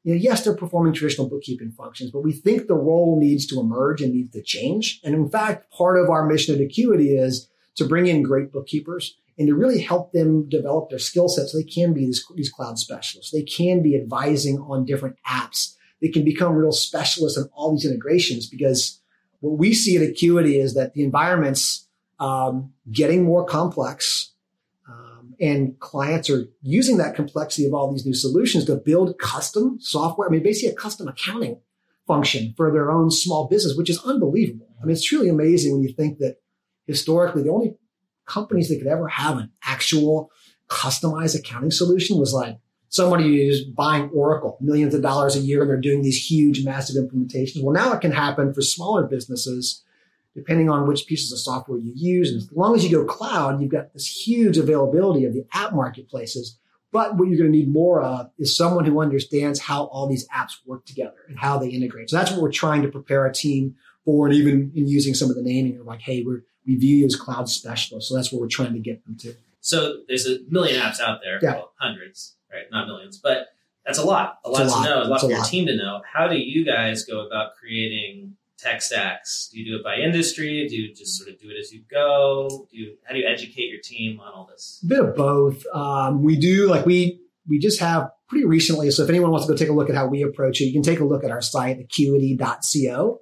You 0.04 0.14
know, 0.14 0.20
yes, 0.20 0.44
they're 0.44 0.54
performing 0.54 0.92
traditional 0.92 1.28
bookkeeping 1.28 1.72
functions, 1.72 2.12
but 2.12 2.22
we 2.22 2.32
think 2.32 2.68
the 2.68 2.76
role 2.76 3.18
needs 3.20 3.44
to 3.48 3.58
emerge 3.58 4.00
and 4.00 4.14
needs 4.14 4.32
to 4.32 4.42
change. 4.42 5.00
And 5.02 5.16
in 5.16 5.28
fact, 5.28 5.72
part 5.72 5.98
of 5.98 6.08
our 6.08 6.24
mission 6.26 6.54
at 6.54 6.60
Acuity 6.60 7.16
is 7.16 7.50
to 7.74 7.84
bring 7.84 8.06
in 8.06 8.22
great 8.22 8.52
bookkeepers 8.52 9.16
and 9.36 9.48
to 9.48 9.54
really 9.54 9.80
help 9.80 10.12
them 10.12 10.48
develop 10.48 10.90
their 10.90 11.00
skill 11.00 11.28
sets 11.28 11.50
so 11.50 11.58
they 11.58 11.64
can 11.64 11.92
be 11.92 12.06
these, 12.06 12.24
these 12.36 12.50
cloud 12.50 12.78
specialists. 12.78 13.32
They 13.32 13.42
can 13.42 13.82
be 13.82 13.96
advising 13.96 14.58
on 14.60 14.84
different 14.84 15.16
apps. 15.26 15.74
They 16.00 16.08
can 16.08 16.24
become 16.24 16.54
real 16.54 16.72
specialists 16.72 17.36
in 17.36 17.50
all 17.52 17.72
these 17.72 17.84
integrations 17.84 18.46
because 18.46 19.00
what 19.40 19.58
we 19.58 19.74
see 19.74 19.96
at 19.96 20.08
Acuity 20.08 20.58
is 20.58 20.74
that 20.74 20.94
the 20.94 21.02
environment's 21.02 21.88
um, 22.20 22.72
getting 22.92 23.24
more 23.24 23.44
complex. 23.44 24.32
Um, 24.88 25.34
and 25.40 25.78
clients 25.80 26.30
are 26.30 26.44
using 26.62 26.98
that 26.98 27.14
complexity 27.14 27.66
of 27.66 27.74
all 27.74 27.90
these 27.90 28.06
new 28.06 28.14
solutions 28.14 28.66
to 28.66 28.76
build 28.76 29.18
custom 29.18 29.78
software. 29.80 30.28
I 30.28 30.30
mean, 30.30 30.42
basically 30.42 30.72
a 30.72 30.76
custom 30.76 31.08
accounting 31.08 31.60
function 32.06 32.54
for 32.56 32.70
their 32.70 32.90
own 32.90 33.10
small 33.10 33.48
business, 33.48 33.76
which 33.76 33.90
is 33.90 34.04
unbelievable. 34.04 34.68
I 34.80 34.84
mean, 34.84 34.92
it's 34.92 35.04
truly 35.04 35.28
amazing 35.28 35.72
when 35.72 35.82
you 35.82 35.92
think 35.92 36.18
that 36.18 36.36
historically 36.86 37.42
the 37.42 37.50
only 37.50 37.74
companies 38.26 38.68
that 38.68 38.78
could 38.78 38.86
ever 38.86 39.08
have 39.08 39.38
an 39.38 39.50
actual 39.64 40.30
customized 40.68 41.38
accounting 41.38 41.70
solution 41.70 42.18
was 42.18 42.32
like 42.32 42.58
somebody 42.88 43.24
who's 43.24 43.64
buying 43.64 44.08
Oracle 44.10 44.58
millions 44.60 44.94
of 44.94 45.02
dollars 45.02 45.36
a 45.36 45.40
year 45.40 45.62
and 45.62 45.70
they're 45.70 45.80
doing 45.80 46.02
these 46.02 46.30
huge, 46.30 46.64
massive 46.64 46.96
implementations. 46.96 47.62
Well, 47.62 47.74
now 47.74 47.92
it 47.92 48.00
can 48.00 48.12
happen 48.12 48.52
for 48.52 48.62
smaller 48.62 49.04
businesses, 49.04 49.84
depending 50.34 50.68
on 50.70 50.86
which 50.86 51.06
pieces 51.06 51.32
of 51.32 51.38
software 51.40 51.78
you 51.78 51.92
use. 51.94 52.30
And 52.30 52.38
as 52.40 52.48
long 52.52 52.74
as 52.76 52.84
you 52.84 52.90
go 52.90 53.04
cloud, 53.04 53.60
you've 53.60 53.70
got 53.70 53.92
this 53.92 54.06
huge 54.06 54.58
availability 54.58 55.24
of 55.24 55.32
the 55.34 55.44
app 55.52 55.72
marketplaces. 55.74 56.58
But 56.92 57.16
what 57.16 57.28
you're 57.28 57.38
going 57.38 57.52
to 57.52 57.56
need 57.56 57.72
more 57.72 58.02
of 58.02 58.30
is 58.38 58.56
someone 58.56 58.84
who 58.84 59.00
understands 59.00 59.60
how 59.60 59.84
all 59.86 60.08
these 60.08 60.26
apps 60.28 60.54
work 60.66 60.84
together 60.86 61.14
and 61.28 61.38
how 61.38 61.58
they 61.58 61.68
integrate. 61.68 62.10
So 62.10 62.16
that's 62.16 62.30
what 62.32 62.40
we're 62.42 62.50
trying 62.50 62.82
to 62.82 62.88
prepare 62.88 63.20
our 63.20 63.30
team 63.32 63.76
for. 64.04 64.26
And 64.26 64.34
even 64.34 64.72
in 64.74 64.88
using 64.88 65.14
some 65.14 65.30
of 65.30 65.36
the 65.36 65.42
naming, 65.42 65.78
we're 65.78 65.84
like, 65.84 66.00
hey, 66.00 66.24
we're, 66.26 66.42
we 66.66 66.76
view 66.76 66.96
you 66.96 67.06
as 67.06 67.14
cloud 67.16 67.48
specialists. 67.48 68.08
So 68.08 68.16
that's 68.16 68.32
what 68.32 68.40
we're 68.40 68.48
trying 68.48 68.72
to 68.72 68.80
get 68.80 69.04
them 69.04 69.16
to. 69.20 69.34
So 69.60 69.98
there's 70.08 70.26
a 70.26 70.38
million 70.48 70.80
apps 70.80 71.00
out 71.00 71.20
there, 71.22 71.38
Yeah. 71.42 71.54
well, 71.56 71.72
hundreds, 71.78 72.34
right? 72.52 72.64
Not 72.72 72.86
millions, 72.88 73.18
but 73.18 73.48
that's 73.86 73.98
a 73.98 74.04
lot. 74.04 74.38
A 74.44 74.50
lot 74.50 74.62
a 74.62 74.64
to 74.64 74.70
lot. 74.70 74.84
know. 74.84 75.02
A 75.02 75.04
lot 75.04 75.14
It's 75.16 75.22
a 75.22 75.26
for 75.26 75.30
your 75.30 75.38
lot. 75.40 75.48
team 75.48 75.66
to 75.66 75.76
know. 75.76 76.00
How 76.12 76.26
do 76.28 76.36
you 76.36 76.64
guys 76.64 77.04
go 77.04 77.24
about 77.26 77.54
creating 77.54 78.36
tech 78.60 78.82
stacks? 78.82 79.48
Do 79.52 79.58
you 79.58 79.64
do 79.64 79.76
it 79.76 79.84
by 79.84 79.96
industry? 79.96 80.66
Do 80.68 80.76
you 80.76 80.94
just 80.94 81.16
sort 81.16 81.30
of 81.30 81.40
do 81.40 81.48
it 81.50 81.58
as 81.58 81.72
you 81.72 81.82
go? 81.90 82.66
Do 82.70 82.76
you 82.76 82.96
how 83.04 83.14
do 83.14 83.20
you 83.20 83.26
educate 83.26 83.70
your 83.70 83.80
team 83.82 84.20
on 84.20 84.32
all 84.32 84.48
this? 84.50 84.80
A 84.84 84.86
bit 84.86 85.00
of 85.00 85.16
both. 85.16 85.64
Um, 85.72 86.22
we 86.22 86.36
do 86.36 86.68
like 86.68 86.86
we 86.86 87.20
we 87.48 87.58
just 87.58 87.80
have 87.80 88.10
pretty 88.28 88.46
recently. 88.46 88.90
So 88.90 89.02
if 89.02 89.08
anyone 89.08 89.30
wants 89.30 89.46
to 89.46 89.52
go 89.52 89.56
take 89.56 89.68
a 89.68 89.72
look 89.72 89.90
at 89.90 89.96
how 89.96 90.06
we 90.06 90.22
approach 90.22 90.60
it, 90.60 90.66
you 90.66 90.72
can 90.72 90.82
take 90.82 91.00
a 91.00 91.04
look 91.04 91.24
at 91.24 91.30
our 91.30 91.42
site, 91.42 91.78
acuity.co. 91.80 93.18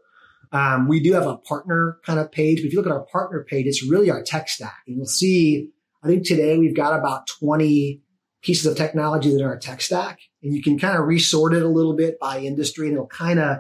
Um, 0.51 0.89
we 0.89 1.01
do 1.01 1.13
have 1.13 1.27
a 1.27 1.37
partner 1.37 1.99
kind 2.05 2.19
of 2.19 2.31
page, 2.33 2.59
but 2.59 2.67
if 2.67 2.73
you 2.73 2.79
look 2.79 2.87
at 2.87 2.93
our 2.93 3.07
partner 3.07 3.45
page, 3.49 3.67
it's 3.67 3.85
really 3.85 4.11
our 4.11 4.23
tech 4.23 4.49
stack. 4.49 4.79
And 4.87 4.97
you'll 4.97 5.07
see, 5.07 5.71
I 6.03 6.09
think 6.09 6.27
today 6.27 6.59
we've 6.59 6.77
got 6.77 6.99
about 6.99 7.27
20 7.39 8.03
pieces 8.43 8.67
of 8.67 8.77
technology 8.77 9.31
that 9.31 9.43
are 9.43 9.49
our 9.49 9.59
tech 9.59 9.81
stack. 9.81 10.21
And 10.43 10.55
you 10.55 10.63
can 10.63 10.79
kind 10.79 10.97
of 10.97 11.07
resort 11.07 11.55
it 11.55 11.63
a 11.63 11.69
little 11.69 11.95
bit 11.95 12.19
by 12.19 12.39
industry 12.39 12.87
and 12.87 12.95
it'll 12.95 13.09
kind 13.09 13.39
of 13.39 13.59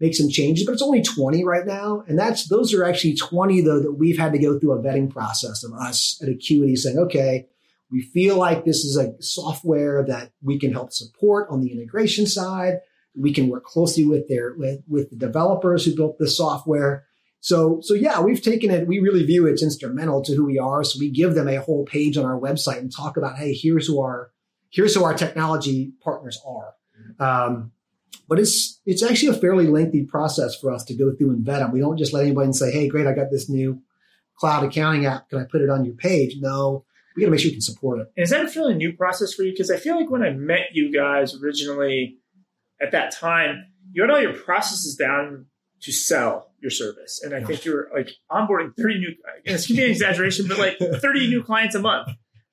make 0.00 0.14
some 0.14 0.28
changes, 0.28 0.66
but 0.66 0.72
it's 0.72 0.82
only 0.82 1.02
20 1.02 1.44
right 1.44 1.66
now. 1.66 2.04
And 2.06 2.18
that's, 2.18 2.48
those 2.48 2.74
are 2.74 2.84
actually 2.84 3.16
20 3.16 3.62
though 3.62 3.80
that 3.80 3.92
we've 3.92 4.18
had 4.18 4.32
to 4.32 4.38
go 4.38 4.58
through 4.58 4.72
a 4.72 4.82
vetting 4.82 5.10
process 5.10 5.64
of 5.64 5.72
us 5.72 6.20
at 6.22 6.28
Acuity 6.28 6.76
saying, 6.76 6.98
okay, 6.98 7.46
we 7.90 8.02
feel 8.02 8.36
like 8.36 8.64
this 8.64 8.84
is 8.84 8.96
a 8.96 9.14
software 9.22 10.04
that 10.04 10.32
we 10.42 10.58
can 10.58 10.72
help 10.72 10.92
support 10.92 11.48
on 11.50 11.60
the 11.60 11.72
integration 11.72 12.26
side. 12.26 12.80
We 13.14 13.32
can 13.32 13.48
work 13.48 13.64
closely 13.64 14.04
with 14.04 14.28
their 14.28 14.54
with, 14.56 14.80
with 14.88 15.10
the 15.10 15.16
developers 15.16 15.84
who 15.84 15.94
built 15.94 16.18
the 16.18 16.28
software. 16.28 17.06
So 17.40 17.80
so 17.80 17.94
yeah, 17.94 18.20
we've 18.20 18.42
taken 18.42 18.70
it. 18.70 18.88
We 18.88 18.98
really 18.98 19.24
view 19.24 19.46
it's 19.46 19.62
instrumental 19.62 20.20
to 20.22 20.34
who 20.34 20.44
we 20.44 20.58
are. 20.58 20.82
So 20.84 20.98
we 20.98 21.10
give 21.10 21.34
them 21.34 21.48
a 21.48 21.60
whole 21.60 21.84
page 21.84 22.16
on 22.16 22.24
our 22.24 22.38
website 22.38 22.78
and 22.78 22.94
talk 22.94 23.16
about, 23.16 23.38
hey, 23.38 23.54
here's 23.54 23.86
who 23.86 24.00
our 24.00 24.32
here's 24.70 24.94
who 24.94 25.04
our 25.04 25.14
technology 25.14 25.92
partners 26.02 26.42
are. 26.44 26.74
Um, 27.20 27.72
but 28.28 28.38
it's 28.38 28.80
it's 28.86 29.02
actually 29.02 29.36
a 29.36 29.40
fairly 29.40 29.66
lengthy 29.66 30.04
process 30.04 30.56
for 30.56 30.72
us 30.72 30.84
to 30.84 30.94
go 30.94 31.14
through 31.14 31.30
and 31.30 31.44
vet 31.44 31.60
them. 31.60 31.72
We 31.72 31.80
don't 31.80 31.96
just 31.96 32.12
let 32.12 32.24
anybody 32.24 32.52
say, 32.52 32.70
"Hey, 32.70 32.88
great, 32.88 33.06
I 33.06 33.12
got 33.12 33.30
this 33.30 33.48
new 33.48 33.82
cloud 34.38 34.64
accounting 34.64 35.06
app. 35.06 35.28
Can 35.28 35.38
I 35.38 35.44
put 35.44 35.60
it 35.60 35.70
on 35.70 35.84
your 35.84 35.94
page?" 35.94 36.36
No, 36.40 36.84
we 37.16 37.22
got 37.22 37.26
to 37.26 37.30
make 37.30 37.40
sure 37.40 37.48
you 37.48 37.54
can 37.54 37.62
support 37.62 38.00
it. 38.00 38.12
And 38.16 38.24
is 38.24 38.30
that 38.30 38.44
a 38.44 38.48
fairly 38.48 38.74
new 38.74 38.92
process 38.92 39.32
for 39.32 39.42
you? 39.42 39.52
Because 39.52 39.70
I 39.70 39.76
feel 39.76 39.96
like 39.96 40.10
when 40.10 40.22
I 40.22 40.30
met 40.30 40.68
you 40.72 40.92
guys 40.92 41.34
originally 41.40 42.18
at 42.80 42.92
that 42.92 43.10
time, 43.12 43.64
you 43.92 44.02
had 44.02 44.10
all 44.10 44.20
your 44.20 44.34
processes 44.34 44.96
down 44.96 45.46
to 45.82 45.92
sell 45.92 46.52
your 46.60 46.70
service. 46.70 47.22
And 47.22 47.34
I 47.34 47.42
think 47.42 47.64
you 47.64 47.72
were 47.72 47.90
like 47.94 48.10
onboarding 48.30 48.76
30 48.76 48.98
new, 48.98 49.08
and 49.44 49.54
this 49.54 49.66
could 49.66 49.76
be 49.76 49.84
an 49.84 49.90
exaggeration, 49.90 50.48
but 50.48 50.58
like 50.58 50.78
30 50.78 51.28
new 51.28 51.42
clients 51.42 51.74
a 51.74 51.78
month, 51.78 52.08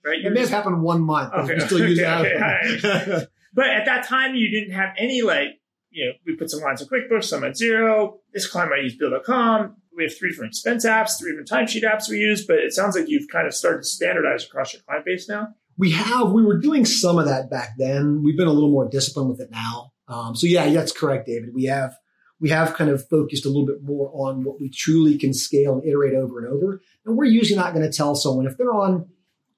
right? 0.05 0.23
It 0.23 0.31
may 0.31 0.41
have 0.41 0.49
happened 0.49 0.81
one 0.81 1.01
month. 1.01 1.33
Okay, 1.33 1.55
We 1.55 1.59
still 1.61 1.89
use 1.89 1.99
okay, 2.03 2.79
okay, 2.83 3.25
But 3.53 3.67
at 3.67 3.85
that 3.85 4.07
time, 4.07 4.35
you 4.35 4.49
didn't 4.49 4.73
have 4.73 4.93
any 4.97 5.21
like, 5.21 5.59
you 5.91 6.05
know, 6.05 6.11
we 6.25 6.35
put 6.35 6.49
some 6.49 6.61
lines 6.61 6.81
of 6.81 6.89
QuickBooks, 6.89 7.25
some 7.25 7.43
at 7.43 7.53
Xero. 7.53 8.17
This 8.33 8.47
client 8.47 8.71
might 8.71 8.83
use 8.83 8.95
Bill.com. 8.95 9.75
We 9.95 10.03
have 10.03 10.17
three 10.17 10.31
different 10.31 10.53
expense 10.53 10.85
apps, 10.85 11.19
three 11.19 11.31
different 11.31 11.49
timesheet 11.49 11.83
apps 11.83 12.09
we 12.09 12.17
use, 12.17 12.45
but 12.45 12.57
it 12.57 12.73
sounds 12.73 12.95
like 12.95 13.07
you've 13.07 13.29
kind 13.31 13.45
of 13.45 13.53
started 13.53 13.83
to 13.83 13.87
standardize 13.87 14.43
across 14.43 14.73
your 14.73 14.81
client 14.81 15.05
base 15.05 15.29
now. 15.29 15.49
We 15.77 15.91
have, 15.91 16.31
we 16.31 16.43
were 16.43 16.57
doing 16.57 16.85
some 16.85 17.19
of 17.19 17.25
that 17.25 17.49
back 17.51 17.73
then. 17.77 18.23
We've 18.23 18.37
been 18.37 18.47
a 18.47 18.53
little 18.53 18.71
more 18.71 18.89
disciplined 18.89 19.29
with 19.29 19.39
it 19.39 19.51
now. 19.51 19.91
Um, 20.07 20.35
so 20.35 20.47
yeah, 20.47 20.67
that's 20.69 20.91
correct, 20.91 21.27
David. 21.27 21.53
We 21.53 21.65
have, 21.65 21.95
we 22.39 22.49
have 22.49 22.73
kind 22.73 22.89
of 22.89 23.07
focused 23.07 23.45
a 23.45 23.49
little 23.49 23.65
bit 23.65 23.83
more 23.83 24.11
on 24.13 24.43
what 24.43 24.59
we 24.59 24.69
truly 24.69 25.17
can 25.17 25.33
scale 25.33 25.75
and 25.75 25.85
iterate 25.85 26.13
over 26.13 26.39
and 26.39 26.47
over. 26.47 26.81
And 27.05 27.15
we're 27.15 27.25
usually 27.25 27.57
not 27.57 27.73
going 27.73 27.89
to 27.89 27.95
tell 27.95 28.15
someone 28.15 28.47
if 28.47 28.57
they're 28.57 28.73
on 28.73 29.07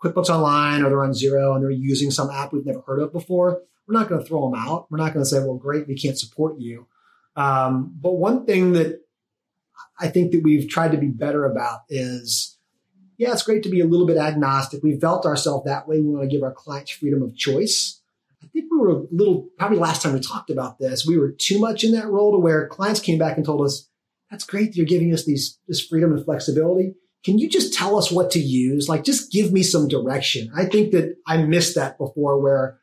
QuickBooks 0.04 0.30
Online 0.30 0.84
or 0.84 0.90
they're 0.90 1.04
on 1.04 1.12
Xero 1.12 1.56
and 1.56 1.64
they're 1.64 1.72
using 1.72 2.12
some 2.12 2.30
app 2.30 2.54
we've 2.54 2.66
never 2.66 2.82
heard 2.82 3.02
of 3.02 3.12
before, 3.12 3.62
we're 3.88 3.94
not 4.00 4.10
going 4.10 4.22
to 4.22 4.28
throw 4.28 4.50
them 4.50 4.60
out. 4.60 4.88
We're 4.90 4.98
not 4.98 5.14
going 5.14 5.24
to 5.24 5.30
say, 5.30 5.40
well, 5.40 5.56
great, 5.56 5.88
we 5.88 5.96
can't 5.96 6.18
support 6.18 6.60
you. 6.60 6.88
Um, 7.36 7.94
but 8.02 8.14
one 8.14 8.46
thing 8.46 8.74
that 8.74 9.02
I 10.00 10.08
think 10.08 10.32
that 10.32 10.44
we've 10.44 10.70
tried 10.70 10.92
to 10.92 10.98
be 10.98 11.08
better 11.08 11.46
about 11.46 11.82
is, 11.90 12.58
yeah, 13.18 13.32
it's 13.32 13.44
great 13.44 13.64
to 13.64 13.70
be 13.70 13.82
a 13.82 13.86
little 13.86 14.08
bit 14.08 14.18
agnostic. 14.18 14.84
We 14.84 15.00
felt 15.00 15.26
ourselves 15.26 15.66
that 15.66 15.88
way. 15.88 16.02
We 16.02 16.10
want 16.10 16.30
to 16.30 16.36
give 16.36 16.44
our 16.44 16.54
clients 16.54 16.92
freedom 16.92 17.22
of 17.22 17.36
choice. 17.36 18.02
I 18.44 18.48
think 18.48 18.66
we 18.72 18.78
were 18.78 18.90
a 18.90 19.04
little, 19.12 19.50
probably 19.58 19.78
last 19.78 20.02
time 20.02 20.14
we 20.14 20.20
talked 20.20 20.50
about 20.50 20.80
this, 20.80 21.06
we 21.06 21.18
were 21.18 21.32
too 21.32 21.60
much 21.60 21.84
in 21.84 21.92
that 21.94 22.08
role 22.08 22.32
to 22.32 22.40
where 22.40 22.68
clients 22.68 23.00
came 23.00 23.18
back 23.18 23.38
and 23.38 23.46
told 23.46 23.66
us, 23.66 23.90
that's 24.30 24.46
great 24.46 24.72
that 24.72 24.78
you're 24.78 24.86
giving 24.86 25.14
us 25.14 25.26
these, 25.26 25.60
this 25.68 25.86
freedom 25.86 26.12
and 26.12 26.24
flexibility. 26.26 26.96
Can 27.24 27.38
you 27.38 27.50
just 27.50 27.74
tell 27.74 27.98
us 27.98 28.12
what 28.12 28.32
to 28.32 28.40
use? 28.40 28.88
Like, 28.88 29.04
just 29.04 29.32
give 29.32 29.52
me 29.52 29.64
some 29.64 29.88
direction. 29.88 30.52
I 30.56 30.66
think 30.66 30.92
that 30.92 31.16
I 31.26 31.38
missed 31.38 31.76
that 31.76 31.98
before 31.98 32.40
where, 32.40 32.80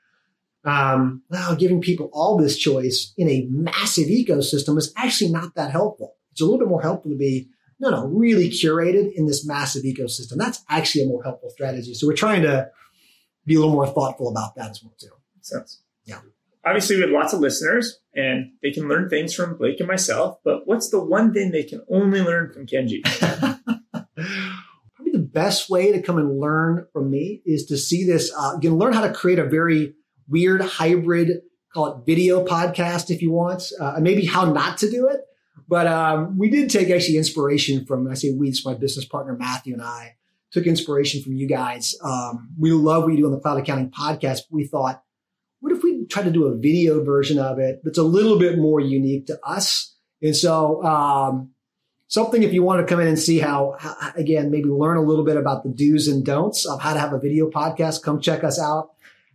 um, 0.64 1.22
well, 1.28 1.56
giving 1.56 1.80
people 1.80 2.08
all 2.12 2.36
this 2.36 2.56
choice 2.56 3.12
in 3.16 3.28
a 3.28 3.46
massive 3.50 4.08
ecosystem 4.08 4.78
is 4.78 4.92
actually 4.96 5.30
not 5.30 5.54
that 5.56 5.70
helpful. 5.70 6.14
It's 6.32 6.40
a 6.40 6.44
little 6.44 6.58
bit 6.58 6.68
more 6.68 6.82
helpful 6.82 7.10
to 7.10 7.16
be, 7.16 7.48
no, 7.80 7.90
no, 7.90 8.06
really 8.06 8.48
curated 8.48 9.12
in 9.14 9.26
this 9.26 9.46
massive 9.46 9.82
ecosystem. 9.82 10.36
That's 10.36 10.64
actually 10.68 11.04
a 11.04 11.08
more 11.08 11.22
helpful 11.22 11.50
strategy. 11.50 11.94
So 11.94 12.06
we're 12.06 12.14
trying 12.14 12.42
to 12.42 12.70
be 13.44 13.56
a 13.56 13.58
little 13.58 13.74
more 13.74 13.88
thoughtful 13.88 14.28
about 14.28 14.54
that 14.54 14.70
as 14.70 14.82
well, 14.82 14.94
too. 14.98 15.08
Sense. 15.40 15.82
Yeah. 16.04 16.20
Obviously, 16.64 16.96
we 16.96 17.02
have 17.02 17.10
lots 17.10 17.32
of 17.32 17.40
listeners 17.40 17.98
and 18.14 18.52
they 18.62 18.70
can 18.70 18.88
learn 18.88 19.08
things 19.08 19.34
from 19.34 19.56
Blake 19.56 19.80
and 19.80 19.88
myself, 19.88 20.38
but 20.44 20.66
what's 20.66 20.90
the 20.90 21.02
one 21.02 21.34
thing 21.34 21.50
they 21.50 21.64
can 21.64 21.82
only 21.90 22.20
learn 22.20 22.52
from 22.52 22.66
Kenji? 22.66 23.02
Probably 23.92 25.12
the 25.12 25.18
best 25.18 25.68
way 25.68 25.90
to 25.90 26.00
come 26.00 26.18
and 26.18 26.38
learn 26.38 26.86
from 26.92 27.10
me 27.10 27.42
is 27.44 27.66
to 27.66 27.76
see 27.76 28.04
this. 28.06 28.32
Uh, 28.36 28.52
you 28.62 28.70
can 28.70 28.78
learn 28.78 28.92
how 28.92 29.04
to 29.04 29.12
create 29.12 29.40
a 29.40 29.44
very 29.44 29.94
weird 30.32 30.62
hybrid, 30.62 31.42
call 31.72 31.86
it 31.86 32.06
video 32.06 32.44
podcast 32.44 33.10
if 33.10 33.22
you 33.22 33.30
want, 33.30 33.70
uh, 33.78 33.98
maybe 34.00 34.24
how 34.24 34.50
not 34.50 34.78
to 34.78 34.90
do 34.90 35.06
it. 35.06 35.20
But 35.68 35.86
um, 35.86 36.38
we 36.38 36.50
did 36.50 36.70
take 36.70 36.90
actually 36.90 37.18
inspiration 37.18 37.86
from, 37.86 38.10
I 38.10 38.14
say 38.14 38.32
we, 38.32 38.48
it's 38.48 38.66
my 38.66 38.74
business 38.74 39.04
partner, 39.04 39.36
Matthew 39.36 39.74
and 39.74 39.82
I 39.82 40.16
took 40.50 40.66
inspiration 40.66 41.22
from 41.22 41.34
you 41.34 41.48
guys. 41.48 41.96
Um, 42.02 42.50
we 42.58 42.72
love 42.72 43.04
what 43.04 43.12
you 43.12 43.18
do 43.18 43.26
on 43.26 43.32
the 43.32 43.40
Cloud 43.40 43.58
Accounting 43.58 43.90
podcast. 43.90 44.40
We 44.50 44.66
thought, 44.66 45.02
what 45.60 45.72
if 45.72 45.82
we 45.82 46.06
try 46.06 46.22
to 46.24 46.30
do 46.30 46.46
a 46.46 46.56
video 46.56 47.02
version 47.04 47.38
of 47.38 47.58
it 47.58 47.80
that's 47.84 47.98
a 47.98 48.02
little 48.02 48.38
bit 48.38 48.58
more 48.58 48.80
unique 48.80 49.26
to 49.26 49.38
us? 49.44 49.94
And 50.20 50.36
so, 50.36 50.84
um, 50.84 51.52
something 52.08 52.42
if 52.42 52.52
you 52.52 52.62
want 52.62 52.86
to 52.86 52.86
come 52.86 53.00
in 53.00 53.08
and 53.08 53.18
see 53.18 53.38
how, 53.38 53.76
how, 53.78 53.94
again, 54.16 54.50
maybe 54.50 54.68
learn 54.68 54.98
a 54.98 55.02
little 55.02 55.24
bit 55.24 55.38
about 55.38 55.62
the 55.62 55.70
do's 55.70 56.08
and 56.08 56.24
don'ts 56.24 56.66
of 56.66 56.82
how 56.82 56.92
to 56.92 57.00
have 57.00 57.14
a 57.14 57.18
video 57.18 57.48
podcast, 57.48 58.02
come 58.02 58.20
check 58.20 58.44
us 58.44 58.60
out. 58.60 58.90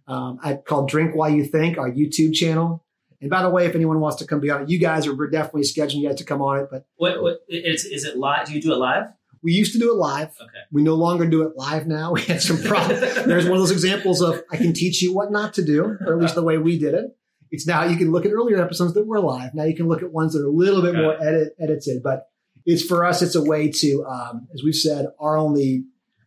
Um, 0.08 0.40
I 0.44 0.56
called 0.56 0.90
Drink 0.90 1.16
While 1.16 1.30
You 1.30 1.44
Think, 1.44 1.78
our 1.78 1.92
YouTube 1.92 2.34
channel. 2.34 2.84
And 3.20 3.30
by 3.30 3.42
the 3.42 3.50
way, 3.50 3.66
if 3.66 3.76
anyone 3.76 4.00
wants 4.00 4.18
to 4.18 4.28
come 4.28 4.40
be 4.40 4.50
on 4.50 4.64
it, 4.64 4.70
you 4.70 4.80
guys 4.80 5.08
are 5.08 5.16
we're 5.16 5.30
definitely 5.30 5.64
scheduling 5.64 6.02
you 6.02 6.08
guys 6.10 6.18
to 6.20 6.24
come 6.24 6.42
on 6.42 6.60
it. 6.60 6.68
But 6.72 6.86
What, 6.98 7.22
what 7.22 7.40
it's, 7.48 7.84
is 7.84 8.04
it 8.04 8.18
live? 8.18 8.48
Do 8.48 8.54
you 8.54 8.62
do 8.62 8.74
it 8.74 8.78
live? 8.78 9.08
we 9.44 9.54
used 9.54 9.74
to 9.74 9.80
do 9.80 9.92
it 9.92 9.96
live. 9.96 10.30
Okay. 10.42 10.60
We 10.72 10.84
no 10.84 10.96
longer 10.96 11.26
do 11.26 11.44
it 11.44 11.56
live 11.56 11.88
now. 11.88 12.12
We 12.18 12.22
had 12.22 12.42
some 12.42 12.62
problems. 12.62 13.00
There's 13.26 13.46
one 13.46 13.54
of 13.54 13.60
those 13.60 13.72
examples 13.72 14.22
of 14.22 14.42
I 14.52 14.58
can 14.58 14.74
teach 14.74 15.02
you 15.02 15.14
what 15.14 15.32
not 15.32 15.54
to 15.56 15.64
do, 15.64 15.84
or 15.84 16.14
at 16.14 16.20
least 16.20 16.36
the 16.36 16.44
way 16.44 16.58
we 16.58 16.78
did 16.78 16.94
it. 16.94 17.16
It's 17.50 17.66
now 17.66 17.86
you 17.86 17.96
can 17.98 18.12
look 18.12 18.26
at 18.26 18.32
earlier 18.32 18.62
episodes 18.62 18.94
that 18.94 19.08
were 19.08 19.20
live. 19.22 19.54
Now 19.54 19.64
you 19.64 19.76
can 19.76 19.88
look 19.88 20.04
at 20.04 20.12
ones 20.12 20.34
that 20.34 20.42
are 20.42 20.48
a 20.48 20.52
little 20.52 20.82
bit 20.82 20.94
Got 20.94 21.02
more 21.02 21.24
edit, 21.24 21.56
edited, 21.62 22.04
but 22.04 22.28
it's 22.66 22.84
for 22.84 23.06
us. 23.06 23.22
It's 23.22 23.36
a 23.36 23.44
way 23.44 23.72
to, 23.72 24.06
um, 24.06 24.48
as 24.54 24.64
we've 24.64 24.76
said, 24.76 25.08
our 25.20 25.38
only 25.38 25.86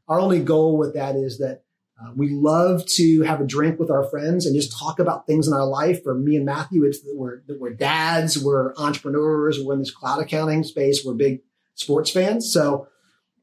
our 0.09 0.19
only 0.19 0.41
goal 0.41 0.79
with 0.79 0.95
that 0.95 1.15
is 1.15 1.39
that 1.39 1.63
uh, 2.03 2.13
we 2.17 2.31
love 2.31 2.87
to 2.87 3.23
have 3.23 3.41
a 3.41 3.47
drink 3.47 3.79
with 3.79 3.91
our 3.91 4.05
friends 4.05 4.47
and 4.47 4.55
just 4.57 4.77
talk 4.79 4.99
about 4.99 5.27
things 5.27 5.47
in 5.47 5.53
our 5.53 5.67
life. 5.67 6.03
For 6.03 6.15
me 6.15 6.37
and 6.37 6.45
Matthew, 6.47 6.85
it's 6.85 7.01
that 7.03 7.15
we're 7.17 7.43
that 7.47 7.61
we're 7.61 7.75
dads, 7.75 8.43
we're 8.43 8.75
entrepreneurs, 8.77 9.59
we're 9.63 9.75
in 9.75 9.81
this 9.81 9.91
cloud 9.91 10.21
accounting 10.21 10.63
space, 10.65 11.05
we're 11.05 11.15
big 11.15 11.41
sports 11.75 12.11
fans. 12.11 12.53
So 12.53 12.87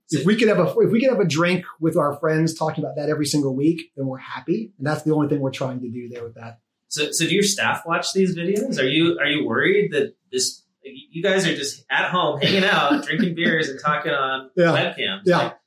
if 0.10 0.26
we 0.26 0.36
could 0.36 0.48
have 0.48 0.60
a 0.60 0.70
if 0.80 0.92
we 0.92 1.00
could 1.02 1.10
have 1.10 1.20
a 1.20 1.26
drink 1.28 1.66
with 1.80 1.98
our 1.98 2.16
friends 2.18 2.54
talking 2.58 2.84
about 2.84 2.96
that 2.96 3.10
every 3.10 3.26
single 3.26 3.56
week, 3.56 3.92
then 3.96 4.08
we're 4.08 4.18
happy. 4.18 4.72
And 4.78 4.88
that's 4.88 5.04
the 5.04 5.14
only 5.14 5.28
thing 5.28 5.40
we're 5.42 5.52
trying 5.52 5.82
to 5.82 5.90
do 5.90 6.10
there 6.10 6.24
with 6.24 6.36
that. 6.36 6.60
So, 6.88 7.12
so 7.12 7.26
do 7.28 7.34
your 7.34 7.44
staff 7.44 7.84
watch 7.86 8.14
these 8.14 8.36
videos? 8.36 8.80
Are 8.80 8.88
you 8.88 9.20
are 9.20 9.28
you 9.28 9.46
worried 9.46 9.92
that 9.92 10.16
this 10.32 10.64
you 10.84 11.22
guys 11.22 11.46
are 11.46 11.54
just 11.56 11.84
at 11.92 12.10
home 12.10 12.40
hanging 12.40 12.64
out, 12.64 13.04
drinking 13.06 13.36
beers, 13.36 13.68
and 13.70 13.80
talking 13.84 14.12
on 14.14 14.50
Yeah. 14.56 14.68
webcams? 14.68 15.22
Yeah. 15.26 15.38
Like, 15.38 15.58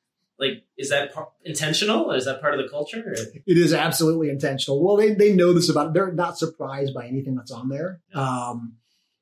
is 0.81 0.89
that 0.91 1.13
par- 1.13 1.29
intentional? 1.45 2.11
Or 2.11 2.17
is 2.17 2.25
that 2.25 2.41
part 2.41 2.55
of 2.55 2.63
the 2.63 2.69
culture? 2.69 3.01
Or- 3.07 3.13
It 3.15 3.59
is 3.59 3.73
absolutely 3.73 4.31
intentional. 4.31 4.83
Well, 4.85 4.97
they 4.97 5.15
they 5.15 5.33
know 5.33 5.53
this 5.53 5.69
about 5.69 5.89
it. 5.89 5.93
They're 5.95 6.13
not 6.13 6.39
surprised 6.39 6.95
by 6.95 7.07
anything 7.07 7.35
that's 7.37 7.51
on 7.51 7.69
there. 7.69 8.01
Um, 8.15 8.75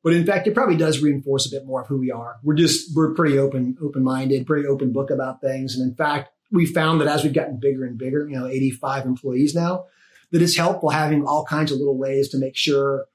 but 0.05 0.13
in 0.13 0.25
fact, 0.25 0.47
it 0.47 0.55
probably 0.55 0.77
does 0.77 1.03
reinforce 1.03 1.47
a 1.47 1.51
bit 1.51 1.67
more 1.67 1.83
of 1.83 1.89
who 1.89 1.99
we 1.99 2.11
are. 2.13 2.37
We're 2.45 2.55
just 2.55 2.97
we're 2.97 3.13
pretty 3.15 3.39
open 3.39 3.77
open 3.83 4.05
minded, 4.05 4.47
pretty 4.47 4.67
open 4.67 4.93
book 4.93 5.11
about 5.11 5.41
things. 5.41 5.77
And 5.77 5.89
in 5.91 5.95
fact, 5.97 6.31
we 6.53 6.65
found 6.67 7.01
that 7.01 7.09
as 7.09 7.25
we've 7.25 7.35
gotten 7.35 7.59
bigger 7.59 7.85
and 7.85 7.99
bigger, 7.99 8.27
you 8.29 8.39
know, 8.39 8.47
85 8.47 9.05
employees 9.07 9.55
now, 9.55 9.85
that 10.31 10.41
it's 10.41 10.57
helpful 10.57 10.91
having 10.91 11.25
all 11.27 11.45
kinds 11.45 11.73
of 11.73 11.79
little 11.79 11.99
ways 11.99 12.29
to 12.31 12.39
make 12.39 12.57
sure 12.57 13.07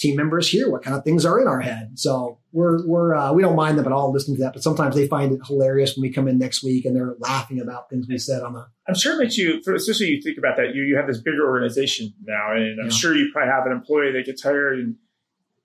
team 0.00 0.16
members 0.16 0.48
hear 0.48 0.70
what 0.70 0.82
kind 0.82 0.96
of 0.96 1.04
things 1.04 1.24
are 1.26 1.38
in 1.40 1.46
our 1.46 1.60
head. 1.60 1.98
So 1.98 2.38
we're 2.52 2.84
we're 2.86 3.14
uh, 3.14 3.32
we 3.32 3.42
don't 3.42 3.54
mind 3.54 3.78
them 3.78 3.86
at 3.86 3.92
all 3.92 4.10
listening 4.12 4.38
to 4.38 4.42
that, 4.44 4.54
but 4.54 4.62
sometimes 4.62 4.96
they 4.96 5.06
find 5.06 5.32
it 5.32 5.40
hilarious 5.46 5.94
when 5.96 6.02
we 6.02 6.10
come 6.12 6.26
in 6.26 6.38
next 6.38 6.64
week 6.64 6.84
and 6.86 6.96
they're 6.96 7.14
laughing 7.18 7.60
about 7.60 7.90
things 7.90 8.06
we 8.08 8.18
said 8.18 8.42
on 8.42 8.54
the 8.54 8.66
I'm 8.88 8.94
sure 8.94 9.14
it 9.14 9.22
makes 9.22 9.38
you, 9.38 9.60
especially 9.74 10.08
you 10.08 10.20
think 10.22 10.38
about 10.38 10.56
that, 10.56 10.74
you, 10.74 10.82
you 10.82 10.96
have 10.96 11.06
this 11.06 11.20
bigger 11.20 11.46
organization 11.48 12.12
now, 12.24 12.52
and 12.52 12.80
I'm 12.80 12.86
Yeah. 12.86 12.90
sure 12.92 13.14
you 13.14 13.30
probably 13.32 13.52
have 13.52 13.66
an 13.66 13.72
employee 13.72 14.10
that 14.12 14.26
gets 14.26 14.42
hired 14.42 14.80
and 14.80 14.96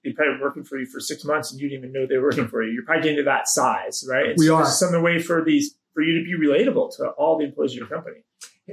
they 0.04 0.12
probably 0.12 0.40
working 0.40 0.64
for 0.64 0.78
you 0.78 0.86
for 0.86 1.00
six 1.00 1.26
months 1.26 1.52
and 1.52 1.60
you 1.60 1.68
didn't 1.68 1.86
even 1.86 1.92
know 1.94 2.06
they 2.06 2.18
were 2.18 2.28
working 2.30 2.48
for 2.48 2.62
you. 2.64 2.72
You're 2.72 2.84
probably 2.86 3.02
getting 3.04 3.18
to 3.18 3.24
that 3.24 3.48
size, 3.48 4.06
right? 4.08 4.28
And 4.28 4.36
We 4.38 4.48
so 4.48 4.58
are. 4.58 4.66
Some 4.66 5.02
way 5.02 5.20
for 5.20 5.44
these, 5.44 5.76
for 5.96 6.04
you 6.04 6.20
to 6.20 6.24
be 6.24 6.48
relatable 6.48 6.96
to 6.98 7.08
all 7.18 7.40
the 7.40 7.46
employees 7.46 7.72
of 7.72 7.78
your 7.78 7.88
company. 7.88 8.18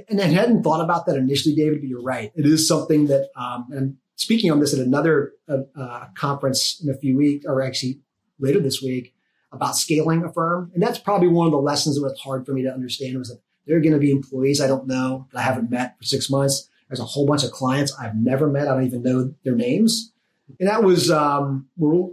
And 0.09 0.21
I 0.21 0.25
hadn't 0.25 0.61
thought 0.61 0.83
about 0.83 1.05
that 1.07 1.15
initially, 1.15 1.55
David, 1.55 1.79
but 1.81 1.87
you're 1.87 2.03
right. 2.03 2.31
It 2.35 2.45
is 2.45 2.67
something 2.67 3.07
that, 3.07 3.29
um, 3.35 3.67
and 3.71 3.97
speaking 4.15 4.51
on 4.51 4.59
this 4.59 4.73
at 4.73 4.85
another 4.85 5.33
uh, 5.47 5.59
uh, 5.75 6.05
conference 6.15 6.81
in 6.83 6.89
a 6.89 6.97
few 6.97 7.17
weeks, 7.17 7.45
or 7.45 7.61
actually 7.61 7.99
later 8.39 8.59
this 8.59 8.81
week, 8.81 9.13
about 9.51 9.75
scaling 9.75 10.23
a 10.23 10.31
firm. 10.31 10.71
And 10.73 10.81
that's 10.81 10.97
probably 10.97 11.27
one 11.27 11.45
of 11.45 11.51
the 11.51 11.59
lessons 11.59 11.95
that 11.95 12.03
was 12.03 12.19
hard 12.19 12.45
for 12.45 12.53
me 12.53 12.63
to 12.63 12.73
understand 12.73 13.17
was 13.17 13.29
that 13.29 13.41
there 13.65 13.77
are 13.77 13.81
going 13.81 13.93
to 13.93 13.99
be 13.99 14.11
employees 14.11 14.59
I 14.59 14.67
don't 14.67 14.87
know 14.87 15.27
that 15.31 15.39
I 15.39 15.43
haven't 15.43 15.69
met 15.69 15.97
for 15.97 16.03
six 16.03 16.29
months. 16.29 16.69
There's 16.89 16.99
a 16.99 17.05
whole 17.05 17.25
bunch 17.25 17.43
of 17.43 17.51
clients 17.51 17.95
I've 17.99 18.15
never 18.15 18.49
met. 18.49 18.67
I 18.67 18.73
don't 18.73 18.85
even 18.85 19.03
know 19.03 19.33
their 19.43 19.55
names. 19.55 20.11
And 20.59 20.67
that 20.67 20.83
was, 20.83 21.09
um, 21.09 21.67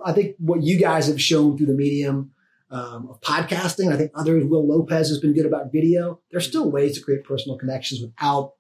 I 0.05 0.13
think 0.13 0.37
what 0.39 0.63
you 0.63 0.79
guys 0.79 1.09
have 1.09 1.21
shown 1.21 1.57
through 1.57 1.67
the 1.67 1.75
medium 1.75 2.31
um, 2.71 3.09
of 3.11 3.21
podcasting. 3.21 3.93
I 3.93 3.97
think 3.97 4.13
others, 4.15 4.45
Will 4.45 4.67
Lopez 4.67 5.09
has 5.09 5.19
been 5.19 5.35
good 5.35 5.47
about 5.47 5.73
video. 5.73 6.21
There's 6.31 6.47
still 6.47 6.71
ways 6.71 6.97
to 6.97 7.05
create 7.05 7.25
personal 7.25 7.59
connections 7.59 8.01
without 8.01 8.55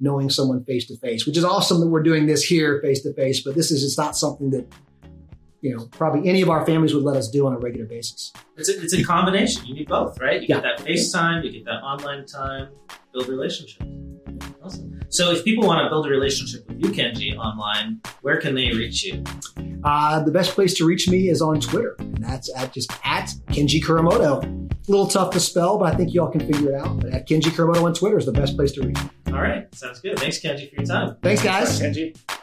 knowing 0.00 0.30
someone 0.30 0.64
face 0.64 0.86
to 0.86 0.96
face, 0.96 1.26
which 1.26 1.36
is 1.36 1.44
awesome 1.44 1.80
that 1.80 1.88
we're 1.88 2.02
doing 2.02 2.26
this 2.26 2.42
here 2.42 2.80
face 2.80 3.02
to 3.02 3.12
face, 3.14 3.42
but 3.42 3.54
this 3.54 3.70
is 3.70 3.84
it's 3.84 3.98
not 3.98 4.16
something 4.16 4.50
that 4.50 4.66
you 5.60 5.76
know 5.76 5.86
probably 5.92 6.28
any 6.28 6.42
of 6.42 6.48
our 6.48 6.64
families 6.64 6.94
would 6.94 7.04
let 7.04 7.16
us 7.16 7.28
do 7.28 7.46
on 7.46 7.52
a 7.52 7.58
regular 7.58 7.86
basis. 7.86 8.32
It's 8.56 8.68
a, 8.68 8.82
it's 8.82 8.94
a 8.94 9.04
combination. 9.04 9.66
You 9.66 9.74
need 9.74 9.88
both, 9.88 10.18
right? 10.20 10.40
You 10.40 10.46
yeah. 10.48 10.56
get 10.56 10.62
that 10.62 10.80
face 10.80 11.12
time, 11.12 11.44
you 11.44 11.52
get 11.52 11.64
that 11.66 11.82
online 11.82 12.26
time, 12.26 12.68
build 13.12 13.28
relationships. 13.28 13.84
Awesome. 14.62 15.00
So 15.08 15.32
if 15.32 15.44
people 15.44 15.66
want 15.66 15.84
to 15.84 15.88
build 15.88 16.06
a 16.06 16.10
relationship 16.10 16.68
with 16.68 16.78
you, 16.78 16.92
Kenji, 16.92 17.36
online, 17.36 18.00
where 18.22 18.40
can 18.40 18.54
they 18.54 18.70
reach 18.70 19.04
you? 19.04 19.24
Uh, 19.82 20.22
the 20.22 20.30
best 20.30 20.52
place 20.52 20.74
to 20.74 20.86
reach 20.86 21.08
me 21.08 21.28
is 21.28 21.42
on 21.42 21.60
Twitter, 21.60 21.96
and 21.98 22.22
that's 22.22 22.54
at 22.54 22.72
just 22.72 22.92
at 23.04 23.32
Kenji 23.48 23.82
Kuramoto. 23.82 24.44
A 24.44 24.90
little 24.90 25.06
tough 25.06 25.32
to 25.32 25.40
spell, 25.40 25.78
but 25.78 25.92
I 25.92 25.96
think 25.96 26.14
y'all 26.14 26.30
can 26.30 26.40
figure 26.40 26.70
it 26.70 26.74
out. 26.74 27.00
But 27.00 27.10
at 27.10 27.28
Kenji 27.28 27.50
Kuramoto 27.50 27.82
on 27.84 27.94
Twitter 27.94 28.18
is 28.18 28.26
the 28.26 28.32
best 28.32 28.56
place 28.56 28.72
to 28.72 28.82
reach 28.82 29.02
me. 29.02 29.10
All 29.32 29.42
right. 29.42 29.72
Sounds 29.74 30.00
good. 30.00 30.18
Thanks, 30.18 30.38
Kenji, 30.40 30.68
for 30.70 30.76
your 30.76 30.86
time. 30.86 31.16
Thanks, 31.22 31.42
guys. 31.42 31.78
Thanks, 31.78 31.98
Kenji. 31.98 32.39